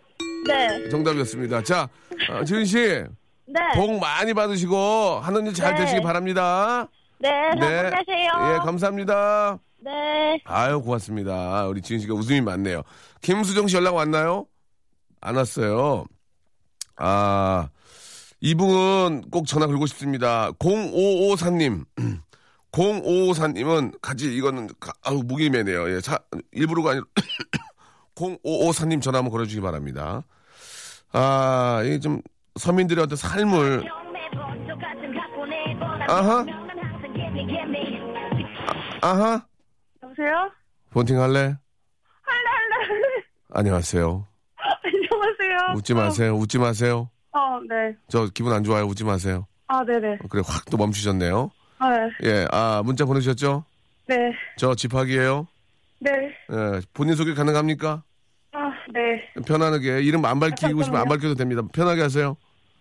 네. 0.46 0.88
정답이었습니다. 0.90 1.62
자, 1.64 1.88
어, 2.30 2.44
지은 2.44 2.64
씨, 2.64 2.76
네. 2.78 3.60
복 3.74 3.98
많이 3.98 4.32
받으시고 4.32 5.20
하는 5.22 5.46
일잘 5.48 5.74
네. 5.74 5.80
되시기 5.80 6.00
바랍니다. 6.00 6.88
네. 7.18 7.28
잘 7.60 7.90
보내세요. 7.90 8.30
예, 8.54 8.58
감사합니다. 8.64 9.58
네. 9.80 10.40
아유, 10.44 10.80
고맙습니다. 10.80 11.66
우리 11.66 11.82
지은 11.82 11.98
씨가 12.00 12.14
웃음이 12.14 12.40
많네요. 12.40 12.82
김수정 13.20 13.66
씨 13.66 13.76
연락 13.76 13.96
왔나요? 13.96 14.46
안 15.20 15.36
왔어요. 15.36 16.04
아, 16.96 17.68
이분 18.40 19.22
꼭 19.30 19.46
전화 19.46 19.66
걸고 19.66 19.86
싶습니다. 19.86 20.50
0554님. 20.52 21.84
0554님은 22.72 23.98
같이 24.02 24.34
이거는 24.34 24.68
가- 24.80 24.92
아우 25.02 25.22
무기 25.24 25.50
매네요. 25.50 25.90
예, 25.94 26.00
사, 26.00 26.18
일부러가 26.52 26.90
아니라 26.92 27.04
0554님 28.14 29.02
전화 29.02 29.18
한번 29.18 29.32
걸어주시기 29.32 29.60
바랍니다. 29.62 30.22
아, 31.12 31.82
이게 31.84 31.98
좀 31.98 32.20
서민들의 32.56 33.02
어떤 33.04 33.16
삶을 33.16 33.84
아하 36.08 36.44
아하 39.02 39.46
여보세요? 40.02 40.50
본팅 40.90 41.20
할래? 41.20 41.38
할래 41.38 41.56
할래 42.22 42.86
할래. 42.86 43.24
안녕하세요. 43.52 44.26
안녕하세요. 45.20 45.74
웃지 45.76 45.94
마세요. 45.94 46.34
웃지 46.36 46.58
마세요. 46.58 47.10
어, 47.32 47.60
네. 47.68 47.94
저 48.08 48.26
기분 48.32 48.52
안 48.52 48.64
좋아요. 48.64 48.84
웃지 48.84 49.04
마세요. 49.04 49.46
아, 49.66 49.84
네네. 49.84 50.14
어, 50.24 50.28
그래 50.28 50.42
확 50.44 50.64
또 50.70 50.76
멈추셨네요. 50.78 51.50
아, 51.78 51.90
네. 51.90 52.10
예, 52.24 52.46
아 52.50 52.82
문자 52.84 53.04
보내주셨죠? 53.04 53.64
네. 54.06 54.16
저 54.56 54.74
집학이에요. 54.74 55.46
네. 56.00 56.10
예, 56.50 56.80
본인 56.94 57.14
소개 57.14 57.34
가능합니까? 57.34 58.02
아, 58.52 58.72
네. 58.92 59.22
편안하게 59.46 60.02
이름 60.02 60.24
안 60.24 60.40
밝히고 60.40 60.82
싶으면 60.82 61.02
안 61.02 61.08
밝혀도 61.08 61.34
됩니다. 61.34 61.62
편하게 61.72 62.02
하세요. 62.02 62.36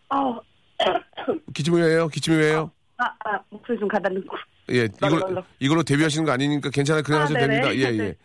아, 0.09 0.39
기침이 1.53 1.79
왜요? 1.81 2.07
기침이 2.07 2.37
왜요? 2.37 2.71
아, 2.97 3.03
아, 3.25 3.39
목소리 3.49 3.77
좀 3.79 3.87
가다듬고. 3.87 4.35
예, 4.71 4.85
이걸. 4.85 5.43
이걸로 5.59 5.83
데뷔하시는 5.83 6.25
거 6.25 6.31
아니니까 6.31 6.69
괜찮아요. 6.69 7.03
그냥 7.03 7.21
아, 7.21 7.23
하셔도 7.25 7.39
네네. 7.39 7.61
됩니다. 7.61 7.75
예, 7.75 7.93
예. 7.93 7.97
네. 8.09 8.15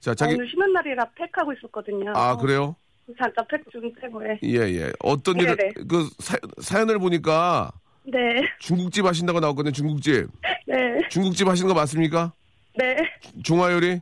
자, 0.00 0.14
자기 0.14 0.34
오늘 0.34 0.48
쉬는 0.48 0.72
날이라 0.72 1.04
팩하고 1.14 1.52
있었거든요. 1.54 2.12
아 2.14 2.36
그래요? 2.36 2.74
잠깐 3.18 3.44
팩좀 3.48 3.92
때문에. 4.00 4.38
예, 4.44 4.58
예. 4.58 4.92
어떤 5.00 5.38
일을 5.38 5.56
네네. 5.56 5.72
그 5.88 6.08
사, 6.18 6.36
사연을 6.60 6.98
보니까 6.98 7.70
네. 8.04 8.18
중국집 8.60 9.04
하신다고 9.04 9.40
나왔거든요. 9.40 9.72
중국집. 9.72 10.28
네. 10.66 11.08
중국집 11.08 11.48
하시는 11.48 11.68
거 11.68 11.74
맞습니까? 11.74 12.32
네. 12.78 12.96
중화요리 13.42 14.00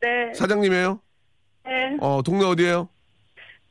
네. 0.00 0.34
사장님이에요? 0.34 1.00
네. 1.64 1.96
어, 2.00 2.22
동네 2.22 2.44
어디예요? 2.44 2.88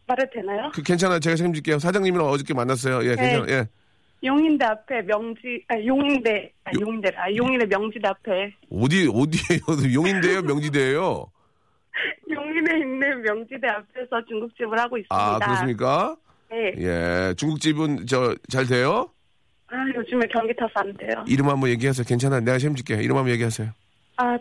말해도 0.07 0.31
되나요? 0.33 0.71
그 0.73 0.81
괜찮아요. 0.83 1.19
제가 1.19 1.35
책임질게요. 1.35 1.79
사장님이랑 1.79 2.27
어저께 2.27 2.53
만났어요. 2.53 3.03
예, 3.09 3.15
괜찮아요. 3.15 3.45
예. 3.49 3.67
용인대 4.23 4.63
앞에 4.65 5.01
명지, 5.01 5.63
아, 5.67 5.75
용인대, 5.83 6.51
아, 6.63 6.71
용인대, 6.79 7.09
아, 7.15 7.33
용인의 7.35 7.67
명지대 7.67 8.07
앞에. 8.07 8.53
어디 8.71 9.07
어디예요? 9.11 9.61
용인대요, 9.93 10.41
명지대예요? 10.43 11.25
용인에 12.29 12.79
있는 12.79 13.21
명지대 13.21 13.67
앞에서 13.67 14.23
중국집을 14.27 14.79
하고 14.79 14.97
있습니다. 14.97 15.15
아, 15.15 15.39
그렇습니까? 15.39 16.15
네. 16.49 16.73
예. 16.79 17.33
중국집은 17.37 18.05
저 18.07 18.35
잘 18.49 18.65
돼요? 18.65 19.09
아, 19.67 19.75
요즘에 19.95 20.25
경기 20.33 20.53
타서 20.55 20.71
안 20.75 20.93
돼요. 20.97 21.23
이름 21.27 21.47
한번 21.49 21.69
얘기하세요. 21.69 22.05
괜찮아요. 22.05 22.41
내가 22.41 22.57
책임질게. 22.57 23.01
이름 23.03 23.15
한번 23.17 23.31
얘기하세요. 23.33 23.69
아, 24.17 24.37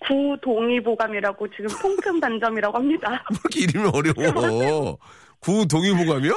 구동의보감이라고 0.00 1.48
지금 1.50 1.66
통큰 1.80 2.20
반점이라고 2.20 2.76
합니다. 2.76 3.24
왜 3.30 3.36
이렇게 3.44 3.60
이름이 3.60 3.90
어려워? 3.94 4.98
구동의보감이요? 5.40 6.32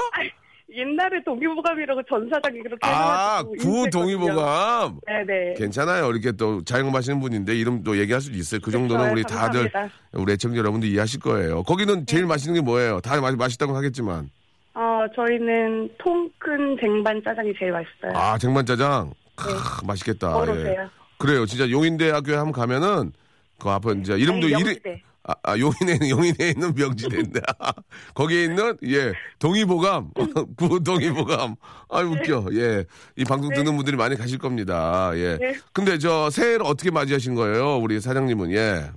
옛날에 0.71 1.23
동의보감이라고 1.23 2.01
전 2.03 2.29
사장이 2.29 2.59
그렇게 2.61 2.79
아, 2.87 3.43
인쇄했거든요. 3.45 3.83
구동의보감. 3.83 4.99
네네. 5.05 5.53
괜찮아요. 5.55 6.09
이렇게 6.09 6.31
또 6.31 6.63
자영업하시는 6.63 7.19
분인데 7.19 7.55
이름도 7.55 7.97
얘기할 7.99 8.21
수도 8.21 8.35
있어요. 8.37 8.59
그 8.63 8.71
정도는 8.71 9.09
그렇죠. 9.09 9.13
우리 9.13 9.23
다들 9.23 9.69
감사합니다. 9.69 9.99
우리 10.13 10.33
애청자 10.33 10.57
여러분들 10.57 10.89
이해하실 10.89 11.19
거예요. 11.19 11.63
거기는 11.63 12.05
제일 12.05 12.25
맛있는 12.25 12.55
게 12.55 12.61
뭐예요? 12.61 13.01
다 13.01 13.19
맛, 13.21 13.35
맛있다고 13.35 13.75
하겠지만. 13.75 14.29
어, 14.73 15.05
저희는 15.15 15.89
통큰 15.99 16.77
쟁반 16.81 17.21
짜장이 17.23 17.53
제일 17.59 17.71
맛있어요. 17.71 18.11
아, 18.15 18.37
쟁반 18.39 18.65
짜장. 18.65 19.11
크, 19.35 19.47
맛있겠다. 19.85 20.33
예. 20.55 20.77
그래요. 21.19 21.45
진짜 21.45 21.69
용인대학교에 21.69 22.35
한번 22.35 22.51
가면은 22.53 23.11
그 23.59 23.69
앞에 23.69 23.91
이제 23.99 24.13
이름도 24.15 24.47
아니, 24.47 24.59
이름. 24.59 24.75
아, 25.25 25.33
아, 25.43 25.57
용인에 25.57 25.97
있는- 25.99 26.09
용인에 26.09 26.49
있는 26.49 26.73
명지대인데. 26.75 27.39
거기에 28.13 28.43
있는 28.45 28.77
예 28.85 29.13
동의보감. 29.39 30.11
구동의보감. 30.57 31.55
아 31.89 31.99
웃겨. 31.99 32.45
예 32.53 32.85
이 33.15 33.23
방송 33.23 33.49
듣는 33.53 33.75
분들이 33.77 33.95
많이 33.95 34.15
가실 34.17 34.37
겁니다. 34.37 35.11
예. 35.15 35.37
네. 35.37 35.53
근데 35.71 35.97
저 35.97 36.29
새해를 36.29 36.65
어떻게 36.65 36.91
맞이하신 36.91 37.35
거예요? 37.35 37.77
우리 37.77 37.99
사장님은 38.01 38.51
예몇 38.51 38.93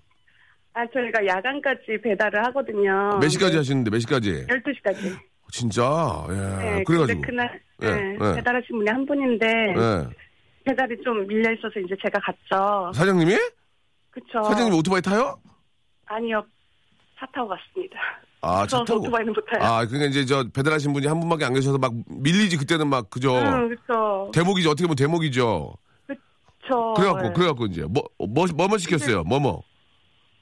아, 0.74 0.84
저희가 0.92 1.26
야간까지 1.26 2.00
배달을 2.02 2.44
하거든요. 2.46 3.20
시까지 3.28 3.56
하시는데 3.56 3.90
몇 3.90 3.98
시까지? 4.00 4.46
12시까지. 4.46 5.16
진짜? 5.52 6.26
예 6.30 6.34
네, 6.34 6.84
그래가지고. 6.84 7.20
그날 7.22 7.60
예, 7.82 7.90
네, 7.90 8.14
예. 8.20 8.34
배달하신 8.34 8.76
분이 8.78 8.90
한 8.90 9.06
분인데 9.06 9.46
예. 9.46 10.06
배달이 10.64 10.96
좀 11.04 11.24
밀려 11.28 11.52
있어서 11.52 11.78
이제 11.78 11.94
제가 12.02 12.18
갔죠. 12.20 12.92
사장님이? 12.94 13.36
그쵸. 14.10 14.42
사장님 14.42 14.74
오토바이 14.74 15.00
타요 15.00 15.38
아니요. 16.06 16.44
차 17.18 17.26
타고 17.34 17.48
갔습니다. 17.48 17.98
아차 18.42 18.62
무서워서 18.78 18.84
타고 18.84 19.00
오토바이는 19.00 19.32
못 19.32 19.44
타요. 19.46 19.62
아 19.64 19.86
그러니까 19.86 20.06
이제 20.10 20.24
저 20.26 20.44
배달하신 20.54 20.92
분이 20.92 21.06
한 21.06 21.18
분밖에 21.20 21.44
안 21.44 21.54
계셔서 21.54 21.78
막 21.78 21.92
밀리지 22.08 22.58
그때는 22.58 22.88
막 22.88 23.08
그죠 23.10 23.34
응, 23.36 23.68
그쵸. 23.70 24.30
대목이죠 24.34 24.70
어떻게 24.70 24.84
보면 24.86 24.96
대목이죠 24.96 25.74
그쵸. 26.06 26.94
그래갖고 26.96 27.26
예. 27.28 27.32
그래갖고 27.32 27.66
이제 27.66 27.82
뭐뭐 27.82 28.46
뭐 28.54 28.68
뭐 28.68 28.78
시켰어요? 28.78 29.24
뭐 29.24 29.40
뭐? 29.40 29.62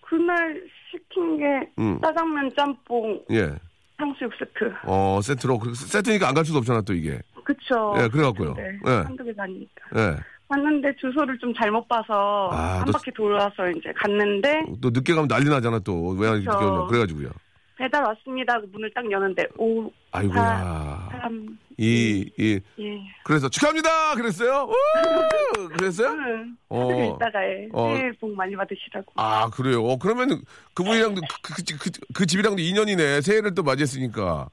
그날 0.01 0.61
시킨 0.91 1.39
게 1.39 1.45
음. 1.79 2.01
짜장면, 2.03 2.51
짬뽕, 2.57 3.21
예. 3.31 3.51
탕수육 3.99 4.33
세트. 4.39 4.73
어 4.87 5.21
세트로 5.23 5.59
그 5.59 5.75
세트니까 5.75 6.29
안 6.29 6.35
갈 6.35 6.45
수도 6.45 6.59
없잖아 6.59 6.83
또 6.83 6.93
이게. 6.95 7.21
그쵸. 7.45 7.95
예, 7.99 8.09
그래갖고요. 8.09 8.55
네, 8.55 8.63
예. 8.87 8.91
한두 8.91 9.23
개 9.25 9.33
다니니까. 9.35 9.83
예. 9.97 10.17
갔는데 10.49 10.95
주소를 11.01 11.39
좀 11.39 11.53
잘못 11.55 11.87
봐서 11.89 12.51
아, 12.53 12.79
한 12.81 12.85
너- 12.87 12.93
바퀴 12.93 13.11
돌아서 13.13 13.69
이제 13.71 13.93
갔는데 13.97 14.65
또 14.81 14.91
늦게 14.91 15.15
가면 15.15 15.29
난리 15.29 15.49
나잖아 15.49 15.79
또. 15.81 16.09
왜 16.11 16.31
늦게 16.33 16.45
그쵸. 16.47 16.59
오냐. 16.59 16.87
그래가지고요. 16.87 17.31
배달 17.77 18.05
왔습니다 18.05 18.55
하고 18.55 18.67
문을 18.73 18.89
딱 18.95 19.11
여는데 19.11 19.43
오 19.59 19.91
아이고야. 20.13 21.09
사람 21.11 21.59
이, 21.77 22.31
이, 22.39 22.61
예. 22.79 23.01
그래서 23.25 23.49
축하합니다! 23.49 24.15
그랬어요? 24.15 24.69
우! 24.71 25.69
그랬어요? 25.71 26.09
응. 26.11 26.57
어. 26.69 26.89
하루 26.89 27.15
있다가에 27.17 27.69
어. 27.73 27.95
새해 27.97 28.13
복 28.21 28.33
많이 28.37 28.55
받으시라고. 28.55 29.13
아, 29.17 29.51
그래요? 29.51 29.83
어, 29.85 29.99
그러면 29.99 30.41
그분이랑도, 30.75 31.21
그, 31.43 31.53
그, 31.65 31.79
그, 31.79 31.91
그 32.15 32.27
집이랑도 32.27 32.63
인연이네. 32.63 33.23
새해를 33.23 33.57
또 33.57 33.65
맞이했으니까. 33.65 34.49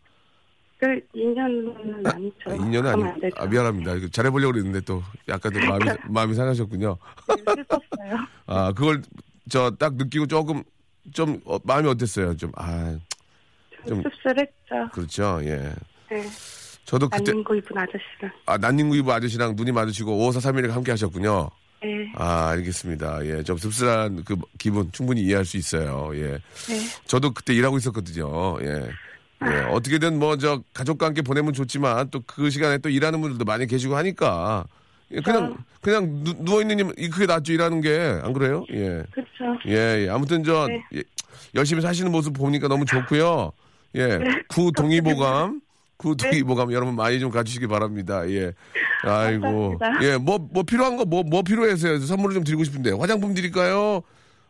그 0.82 1.00
인연은 1.14 2.04
아니죠. 2.08 2.36
아, 2.50 2.54
인연은 2.56 2.82
그러면 2.82 3.08
아니. 3.24 3.32
아, 3.38 3.46
미안합니다. 3.46 3.94
잘해보려고 4.12 4.54
그랬는데 4.54 4.82
또 4.82 5.04
약간 5.30 5.54
좀 5.54 5.62
마음이, 5.68 5.86
마음이 6.10 6.34
상하셨군요. 6.34 6.98
네, 7.28 7.36
슬펐어요. 7.38 8.18
아, 8.48 8.74
그걸 8.74 9.04
저 9.48 9.70
딱 9.78 9.94
느끼고 9.96 10.26
조금, 10.26 10.64
좀, 11.14 11.40
어, 11.46 11.60
마음이 11.64 11.88
어땠어요? 11.88 12.36
좀, 12.36 12.52
아, 12.56 12.98
좀- 13.88 14.02
씁쓸했죠. 14.02 14.90
그렇죠. 14.92 15.40
예. 15.44 15.72
네. 16.10 16.24
저도 16.86 17.08
그때, 17.10 17.32
난닝구 17.32 17.56
입은 17.58 17.78
아저씨랑. 17.78 18.32
아, 18.48 18.58
난닝구이브 18.58 19.12
아저씨랑 19.12 19.56
눈이 19.56 19.72
마주치고 19.72 20.12
5431이 20.32 20.70
함께 20.72 20.92
하셨군요. 20.92 21.50
네. 21.84 22.12
아, 22.16 22.50
알겠습니다. 22.50 23.24
예, 23.28 23.44
좀 23.44 23.58
씁쓸한 23.58 24.24
그 24.24 24.36
기분 24.58 24.92
충분히 24.92 25.22
이해할 25.22 25.46
수 25.46 25.58
있어요. 25.58 26.10
예. 26.16 26.32
네. 26.68 26.80
저도 27.06 27.32
그때 27.34 27.54
일하고 27.54 27.78
있었거든요. 27.78 28.58
예. 28.64 28.90
예, 29.46 29.60
어떻게든 29.72 30.20
뭐 30.20 30.38
저 30.38 30.62
가족과 30.74 31.08
함께 31.08 31.22
보내면 31.22 31.54
좋지만 31.54 32.10
또 32.12 32.22
그 32.28 32.50
시간에 32.50 32.78
또 32.78 32.90
일하는 32.90 33.22
분들도 33.22 33.44
많이 33.46 33.66
계시고 33.68 33.96
하니까 33.96 34.66
예, 35.12 35.20
그냥 35.22 35.58
그냥 35.82 36.24
누, 36.24 36.34
누워 36.44 36.62
있는 36.62 36.78
님 36.78 36.88
그게 37.12 37.26
낫죠 37.26 37.52
일하는 37.54 37.82
게 37.82 38.20
안 38.24 38.34
그래요? 38.34 38.66
예. 38.72 39.04
그렇죠. 39.12 39.60
예, 39.68 40.06
예. 40.06 40.10
아무튼 40.10 40.44
저 40.44 40.68
네. 40.68 40.84
예, 40.96 41.04
열심히 41.56 41.82
사시는 41.82 42.12
모습 42.12 42.34
보니까 42.34 42.68
너무 42.68 42.86
좋고요. 42.86 43.52
예. 43.96 44.20
구 44.48 44.72
동의보감 44.72 45.62
구 45.98 46.16
동의보감 46.16 46.72
여러분 46.72 46.96
많이 46.96 47.20
좀 47.20 47.30
가주시기 47.32 47.68
바랍니다. 47.68 48.28
예. 48.30 48.54
아이고. 49.04 49.78
감사합니다. 49.80 50.04
예, 50.14 50.18
뭐 50.18 50.38
뭐 50.38 50.64
필요한 50.64 50.96
거 50.98 51.04
뭐 51.06 51.24
뭐 51.24 51.42
필요해서요. 51.42 52.00
선물을 52.00 52.36
좀 52.36 52.44
드리고 52.44 52.64
싶은데 52.64 52.92
화장품 52.92 53.34
드릴까요? 53.34 54.02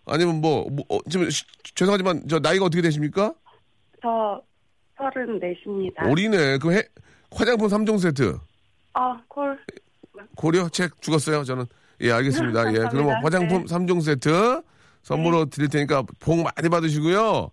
아니면 0.05 0.41
뭐, 0.41 0.67
뭐 0.69 0.83
어, 0.89 0.97
지금 1.09 1.29
시- 1.29 1.43
죄송하지만 1.75 2.23
저 2.27 2.39
나이가 2.39 2.65
어떻게 2.65 2.81
되십니까? 2.81 3.33
저 4.01 4.41
서른 5.01 5.39
넷입니다. 5.39 6.05
어리네. 6.07 6.59
그 6.59 6.73
해, 6.73 6.83
화장품 7.31 7.67
3종 7.67 7.99
세트. 7.99 8.37
아, 8.93 9.19
콜. 9.27 9.57
고려 10.35 10.69
책 10.69 11.01
죽었어요. 11.01 11.43
저는. 11.43 11.65
예, 12.01 12.11
알겠습니다. 12.11 12.71
예. 12.73 12.87
그러면 12.91 13.23
화장품 13.23 13.65
네. 13.65 13.75
3종 13.75 14.01
세트 14.01 14.61
선물로 15.01 15.45
드릴 15.45 15.69
테니까 15.69 16.03
복 16.19 16.43
많이 16.43 16.69
받으시고요. 16.69 17.49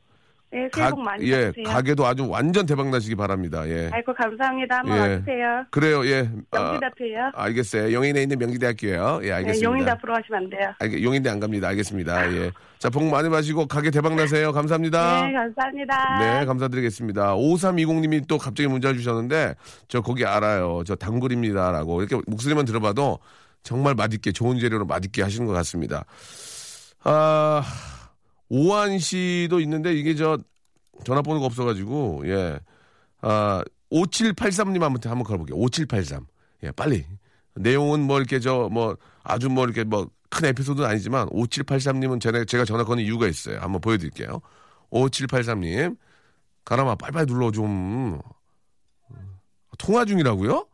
네, 0.51 0.69
새해 0.75 0.91
복 0.91 1.01
많이 1.01 1.27
예, 1.29 1.47
받으세요. 1.47 1.65
가게도 1.65 2.07
아주 2.07 2.27
완전 2.29 2.65
대박 2.65 2.89
나시기 2.89 3.15
바랍니다. 3.15 3.69
예. 3.69 3.91
아이고, 3.93 4.15
감사합니다. 4.15 4.79
한번 4.79 4.97
예. 4.97 5.01
와주세요. 5.01 5.65
그래요. 5.71 6.07
예. 6.07 6.31
아, 6.53 6.59
명지대 6.63 6.87
앞이에요. 6.87 7.31
알겠어요. 7.35 7.93
용인에 7.93 8.23
있는 8.23 8.39
명지대학교요. 8.39 9.21
예, 9.23 9.27
네, 9.27 9.33
알겠습니다. 9.33 9.71
용인대 9.71 9.91
앞으로 9.91 10.15
가시면 10.15 10.45
안 10.45 10.51
돼요. 10.51 10.75
알겠, 10.79 11.03
용인대 11.03 11.29
안 11.29 11.41
갑니다. 11.41 11.69
알겠습니다. 11.69 12.33
예. 12.33 12.51
자, 12.79 12.89
복 12.89 13.05
많이 13.05 13.29
마시고 13.29 13.67
가게 13.67 13.91
대박 13.91 14.15
나세요. 14.15 14.53
감사합니다. 14.53 15.27
네, 15.27 15.33
감사합니다. 15.33 16.19
네, 16.21 16.47
감사드리겠습니다. 16.47 17.35
5320님이 17.35 18.27
또 18.27 18.39
갑자기 18.39 18.69
문자를 18.69 18.97
주셨는데, 18.97 19.55
저 19.89 20.01
거기 20.01 20.25
알아요. 20.25 20.83
저 20.87 20.95
단골입니다라고. 20.95 22.03
이렇게 22.03 22.23
목소리만 22.27 22.65
들어봐도 22.65 23.19
정말 23.65 23.95
맛있게, 23.95 24.33
좋은 24.33 24.59
재료로 24.59 24.87
맛있게 24.87 25.23
하시는 25.23 25.47
것 25.47 25.53
같습니다. 25.53 26.05
아, 27.05 27.63
오한 28.49 28.99
씨도 28.99 29.61
있는데, 29.61 29.95
이게 29.95 30.15
저 30.15 30.39
전화번호가 31.05 31.47
없어가지고, 31.47 32.23
예. 32.27 32.59
아, 33.21 33.63
5783님 33.91 34.81
한번, 34.81 34.99
한번 35.05 35.25
걸어볼게요. 35.25 35.57
5783. 35.57 36.27
예, 36.65 36.71
빨리. 36.73 37.05
내용은 37.55 38.03
뭐 38.03 38.19
이렇게 38.19 38.41
저, 38.41 38.69
뭐, 38.71 38.97
아주 39.23 39.49
뭐 39.49 39.65
이렇게 39.65 39.85
뭐 39.85 40.09
큰 40.31 40.49
에피소드는 40.49 40.89
아니지만, 40.89 41.29
5783님은 41.29 42.21
제가, 42.21 42.45
제가 42.45 42.65
전화 42.65 42.85
거는 42.85 43.03
이유가 43.03 43.27
있어요. 43.27 43.59
한번 43.61 43.81
보여드릴게요. 43.81 44.41
5783님. 44.91 45.97
가람아, 46.65 46.97
빨리빨리 46.97 47.27
눌러 47.27 47.51
좀. 47.51 48.21
통화 49.79 50.05
중이라고요? 50.05 50.67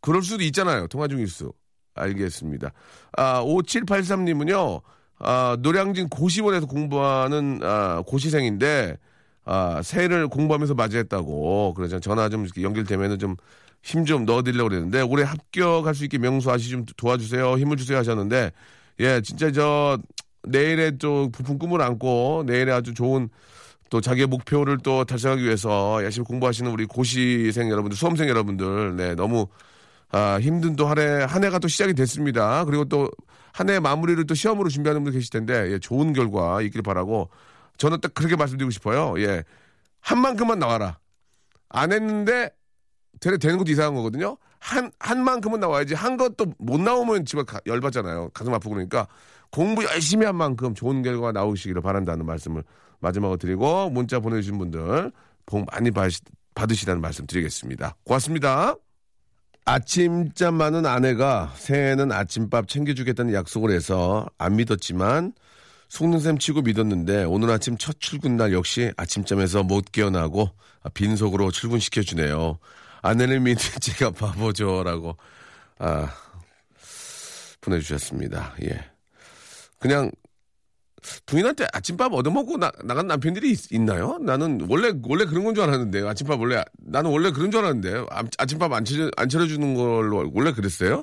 그럴 0.00 0.22
수도 0.22 0.42
있잖아요. 0.44 0.88
통화 0.88 1.08
중일 1.08 1.28
수. 1.28 1.52
알겠습니다. 1.94 2.72
아, 3.16 3.42
5783님은요, 3.42 4.82
아, 5.18 5.56
노량진 5.60 6.08
고시원에서 6.08 6.66
공부하는, 6.66 7.60
아, 7.62 8.02
고시생인데, 8.06 8.96
아, 9.44 9.80
새해를 9.82 10.28
공부하면서 10.28 10.74
맞이했다고. 10.74 11.74
그래서 11.74 11.98
전화 12.00 12.28
좀 12.28 12.46
연결되면은 12.60 13.18
좀 13.18 13.36
힘 13.82 14.04
좀 14.04 14.24
넣어드리려고 14.24 14.68
그랬는데, 14.70 15.00
올해 15.02 15.22
합격할 15.24 15.94
수 15.94 16.04
있게 16.04 16.18
명수 16.18 16.50
아씨 16.50 16.70
좀 16.70 16.84
도와주세요. 16.96 17.56
힘을 17.58 17.76
주세요 17.76 17.98
하셨는데, 17.98 18.50
예, 19.00 19.20
진짜 19.20 19.52
저, 19.52 19.98
내일의 20.42 20.98
또 20.98 21.30
부푼 21.30 21.58
꿈을 21.58 21.80
안고, 21.82 22.44
내일의 22.46 22.74
아주 22.74 22.94
좋은 22.94 23.28
또 23.90 24.00
자기의 24.00 24.26
목표를 24.26 24.78
또 24.78 25.04
달성하기 25.04 25.44
위해서 25.44 26.02
열심히 26.02 26.24
공부하시는 26.26 26.70
우리 26.70 26.86
고시생 26.86 27.70
여러분들, 27.70 27.96
수험생 27.96 28.28
여러분들, 28.28 28.96
네, 28.96 29.14
너무 29.14 29.46
아, 30.10 30.38
힘든 30.40 30.76
또 30.76 30.86
한 30.88 30.98
해, 30.98 31.24
한 31.24 31.44
해가 31.44 31.58
또 31.60 31.68
시작이 31.68 31.94
됐습니다. 31.94 32.64
그리고 32.64 32.84
또 32.86 33.10
한 33.56 33.70
해 33.70 33.80
마무리를 33.80 34.26
또 34.26 34.34
시험으로 34.34 34.68
준비하는 34.68 35.02
분들 35.02 35.18
계실 35.18 35.30
텐데, 35.30 35.72
예, 35.72 35.78
좋은 35.78 36.12
결과 36.12 36.60
있길 36.60 36.82
바라고 36.82 37.30
저는 37.78 38.02
딱 38.02 38.12
그렇게 38.12 38.36
말씀드리고 38.36 38.70
싶어요. 38.70 39.14
예. 39.22 39.44
한 40.00 40.20
만큼만 40.20 40.58
나와라. 40.58 40.98
안 41.70 41.90
했는데 41.90 42.50
되는, 43.20 43.38
되는 43.38 43.56
것도 43.56 43.70
이상한 43.70 43.94
거거든요. 43.94 44.36
한, 44.60 44.90
한 44.98 45.24
만큼은 45.24 45.58
나와야지. 45.60 45.94
한 45.94 46.18
것도 46.18 46.52
못 46.58 46.78
나오면 46.80 47.24
집에 47.24 47.44
가- 47.44 47.60
열받잖아요. 47.66 48.30
가슴 48.34 48.52
아프고 48.52 48.74
그러니까 48.74 49.06
공부 49.50 49.84
열심히 49.84 50.26
한 50.26 50.36
만큼 50.36 50.74
좋은 50.74 51.02
결과가 51.02 51.32
나오시기를 51.32 51.80
바란다는 51.80 52.26
말씀을 52.26 52.62
마지막으로 53.00 53.38
드리고 53.38 53.88
문자 53.88 54.20
보내주신 54.20 54.58
분들 54.58 55.12
복 55.46 55.64
많이 55.72 55.90
받으시, 55.90 56.20
받으시라는 56.54 57.00
말씀 57.00 57.26
드리겠습니다. 57.26 57.96
고맙습니다. 58.04 58.76
아침잠 59.66 60.54
많은 60.54 60.86
아내가 60.86 61.52
새해에는 61.56 62.12
아침밥 62.12 62.68
챙겨주겠다는 62.68 63.34
약속을 63.34 63.72
해서 63.72 64.24
안 64.38 64.54
믿었지만 64.54 65.32
셈 66.20 66.38
치고 66.38 66.62
믿었는데 66.62 67.24
오늘 67.24 67.50
아침 67.50 67.76
첫 67.76 67.98
출근 67.98 68.36
날 68.36 68.52
역시 68.52 68.92
아침잠에서 68.96 69.64
못 69.64 69.90
깨어나고 69.90 70.50
빈속으로 70.94 71.50
출근시켜주네요. 71.50 72.58
아내를 73.02 73.40
믿는 73.40 73.56
제가 73.82 74.12
바보죠라고 74.12 75.16
아, 75.80 76.14
보내주셨습니다. 77.60 78.54
예. 78.62 78.84
그냥 79.80 80.12
부인한테 81.26 81.66
아침밥 81.72 82.12
얻어먹고 82.12 82.56
나, 82.58 82.70
나간 82.84 83.06
남편들이 83.06 83.50
있, 83.52 83.80
나요 83.80 84.18
나는 84.20 84.66
원래 84.68 84.92
원래 85.04 85.24
그런 85.24 85.44
건 85.44 85.54
줄 85.54 85.64
알았는데 85.64 86.06
아침밥 86.06 86.40
원래 86.40 86.62
나는 86.76 87.10
원래 87.10 87.30
그런 87.30 87.50
줄 87.50 87.60
알았는데 87.60 88.06
아, 88.10 88.22
아침밥 88.38 88.72
안 88.72 88.84
차려 88.84 89.10
안 89.16 89.28
차려주는 89.28 89.74
걸로 89.74 90.30
원래 90.34 90.52
그랬어요? 90.52 91.02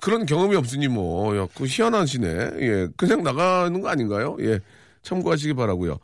그런 0.00 0.26
경험이 0.26 0.56
없으니 0.56 0.88
뭐, 0.88 1.34
야, 1.38 1.48
그 1.56 1.64
희한하시네. 1.66 2.28
예, 2.60 2.88
그냥 2.98 3.22
나가는 3.22 3.80
거 3.80 3.88
아닌가요? 3.88 4.36
예, 4.40 4.60
참고하시기 5.02 5.54
바라고요. 5.54 5.98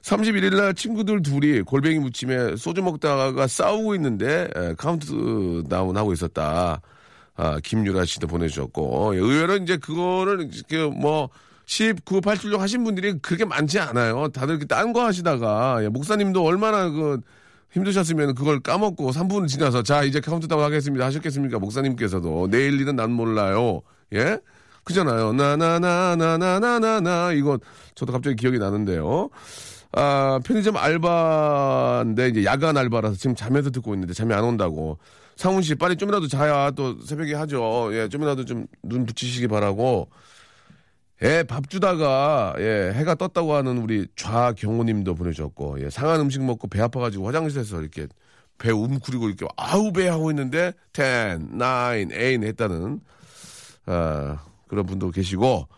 31일 0.00 0.56
날 0.56 0.74
친구들 0.74 1.22
둘이 1.22 1.60
골뱅이 1.60 1.98
무침에 1.98 2.56
소주 2.56 2.82
먹다가 2.82 3.46
싸우고 3.46 3.94
있는데 3.96 4.48
에, 4.56 4.74
카운트 4.78 5.62
다운 5.68 5.94
하고 5.96 6.14
있었다. 6.14 6.80
아, 7.36 7.58
김유라 7.62 8.04
씨도 8.06 8.26
보내주셨고 8.28 9.14
예, 9.16 9.18
의외로 9.18 9.56
이제 9.56 9.76
그거를 9.76 10.48
이렇게 10.50 10.84
뭐 10.84 11.28
10, 11.66 12.20
9, 12.20 12.27
8 12.27 12.30
출력 12.30 12.58
하신 12.58 12.84
분들이 12.84 13.18
그렇게 13.20 13.44
많지 13.44 13.78
않아요. 13.78 14.28
다들 14.28 14.56
이렇게 14.56 14.66
딴 14.66 14.92
거 14.92 15.04
하시다가 15.04 15.82
예, 15.82 15.88
목사님도 15.88 16.44
얼마나 16.44 16.88
그 16.90 17.20
힘드셨으면 17.72 18.34
그걸 18.34 18.60
까먹고 18.60 19.10
3분 19.10 19.48
지나서 19.48 19.82
자 19.82 20.04
이제 20.04 20.20
카운트다운 20.20 20.62
하겠습니다. 20.62 21.04
하셨겠습니까? 21.06 21.58
목사님께서도. 21.58 22.48
내일 22.50 22.80
일은 22.80 22.96
난 22.96 23.10
몰라요. 23.10 23.82
예? 24.12 24.38
그잖아요. 24.84 25.32
나나나나나나나나. 25.32 27.32
이거 27.32 27.58
저도 27.94 28.12
갑자기 28.12 28.36
기억이 28.36 28.58
나는데요. 28.58 29.30
아 29.92 30.40
편의점 30.44 30.76
알바인데 30.76 32.28
이제 32.28 32.44
야간 32.44 32.76
알바라서 32.76 33.16
지금 33.16 33.34
잠에서 33.36 33.70
듣고 33.70 33.94
있는데 33.94 34.12
잠이 34.14 34.34
안 34.34 34.44
온다고. 34.44 34.98
상훈 35.36 35.62
씨 35.62 35.74
빨리 35.74 35.96
좀이라도 35.96 36.28
자야 36.28 36.70
또 36.72 37.00
새벽에 37.00 37.34
하죠. 37.34 37.90
예, 37.92 38.08
좀이라도 38.08 38.44
좀 38.44 38.66
눈 38.82 39.06
붙이시기 39.06 39.48
바라고. 39.48 40.08
애밥 41.22 41.70
주다가 41.70 42.54
예, 42.58 42.92
해가 42.94 43.14
떴다고 43.14 43.54
하는 43.54 43.78
우리 43.78 44.06
좌경호님도 44.16 45.14
보내주셨고 45.14 45.80
예, 45.80 45.90
상한 45.90 46.20
음식 46.20 46.42
먹고 46.42 46.68
배 46.68 46.80
아파가지고 46.80 47.26
화장실에서 47.26 47.80
이렇게 47.80 48.06
배 48.58 48.70
움크리고 48.70 49.28
이렇게 49.28 49.46
아우 49.56 49.92
배 49.92 50.08
하고 50.08 50.30
있는데 50.30 50.72
10, 50.92 51.52
9, 51.52 51.58
8 51.58 52.08
했다는 52.42 53.00
아, 53.86 54.38
그런 54.68 54.86
분도 54.86 55.10
계시고 55.10 55.68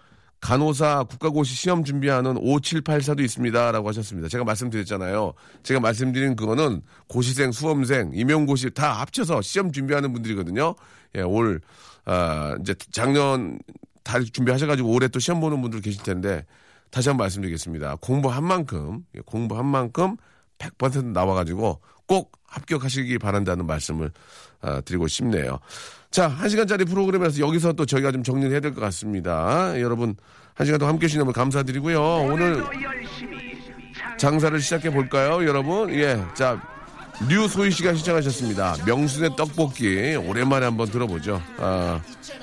간호사 0.40 1.04
국가고시 1.04 1.54
시험 1.54 1.82
준비하는 1.82 2.34
5784도 2.34 3.20
있습니다 3.20 3.72
라고 3.72 3.88
하셨습니다. 3.88 4.28
제가 4.28 4.44
말씀드렸잖아요. 4.44 5.32
제가 5.62 5.80
말씀드린 5.80 6.36
그거는 6.36 6.82
고시생, 7.08 7.52
수험생, 7.52 8.12
임용고시 8.14 8.70
다 8.70 8.92
합쳐서 8.92 9.42
시험 9.42 9.72
준비하는 9.72 10.12
분들이거든요. 10.12 10.74
예, 11.16 11.22
올 11.22 11.60
아, 12.04 12.56
이제 12.60 12.74
작년 12.92 13.58
다 14.06 14.20
준비하셔가지고 14.20 14.88
올해 14.88 15.08
또 15.08 15.18
시험 15.18 15.40
보는 15.40 15.60
분들 15.60 15.80
계실 15.80 16.00
텐데 16.04 16.46
다시 16.90 17.08
한번 17.08 17.24
말씀드리겠습니다. 17.24 17.96
공부한 17.96 18.44
만큼 18.44 19.04
예, 19.16 19.20
공부한 19.26 19.66
만큼 19.66 20.16
100% 20.58 21.06
나와가지고 21.06 21.80
꼭 22.06 22.30
합격하시기 22.46 23.18
바란다는 23.18 23.66
말씀을 23.66 24.12
아, 24.60 24.80
드리고 24.80 25.08
싶네요. 25.08 25.58
자, 26.12 26.28
한 26.28 26.48
시간짜리 26.48 26.84
프로그램에서 26.84 27.40
여기서 27.40 27.72
또 27.72 27.84
저희가 27.84 28.12
좀 28.12 28.22
정리를 28.22 28.52
해야 28.52 28.60
될 28.60 28.72
것 28.72 28.80
같습니다. 28.80 29.78
여러분, 29.80 30.14
한 30.54 30.64
시간 30.64 30.78
동안 30.78 30.94
함께 30.94 31.06
해주신 31.06 31.18
여러분 31.18 31.34
감사드리고요. 31.34 32.00
오늘 32.00 32.62
장사를 34.18 34.58
시작해 34.60 34.90
볼까요, 34.90 35.44
여러분? 35.46 35.90
예, 35.90 36.22
자, 36.34 36.62
류소희 37.28 37.70
씨가 37.70 37.94
시청하셨습니다. 37.94 38.76
명순의 38.86 39.36
떡볶이 39.36 40.16
오랜만에 40.16 40.66
한번 40.66 40.88
들어보죠. 40.90 41.40
아, 41.58 42.00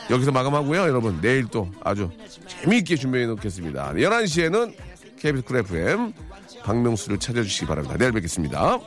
여기서 0.09 0.31
마감하고요, 0.31 0.81
여러분. 0.81 1.19
내일 1.21 1.45
또 1.45 1.69
아주 1.83 2.09
재미있게 2.47 2.95
준비해 2.95 3.25
놓겠습니다. 3.27 3.93
11시에는 3.93 4.75
KBS 5.19 5.43
쿨 5.45 5.57
FM 5.57 6.13
박명수를 6.63 7.19
찾아주시기 7.19 7.67
바랍니다. 7.67 7.95
내일 7.97 8.11
뵙겠습니다. 8.11 8.79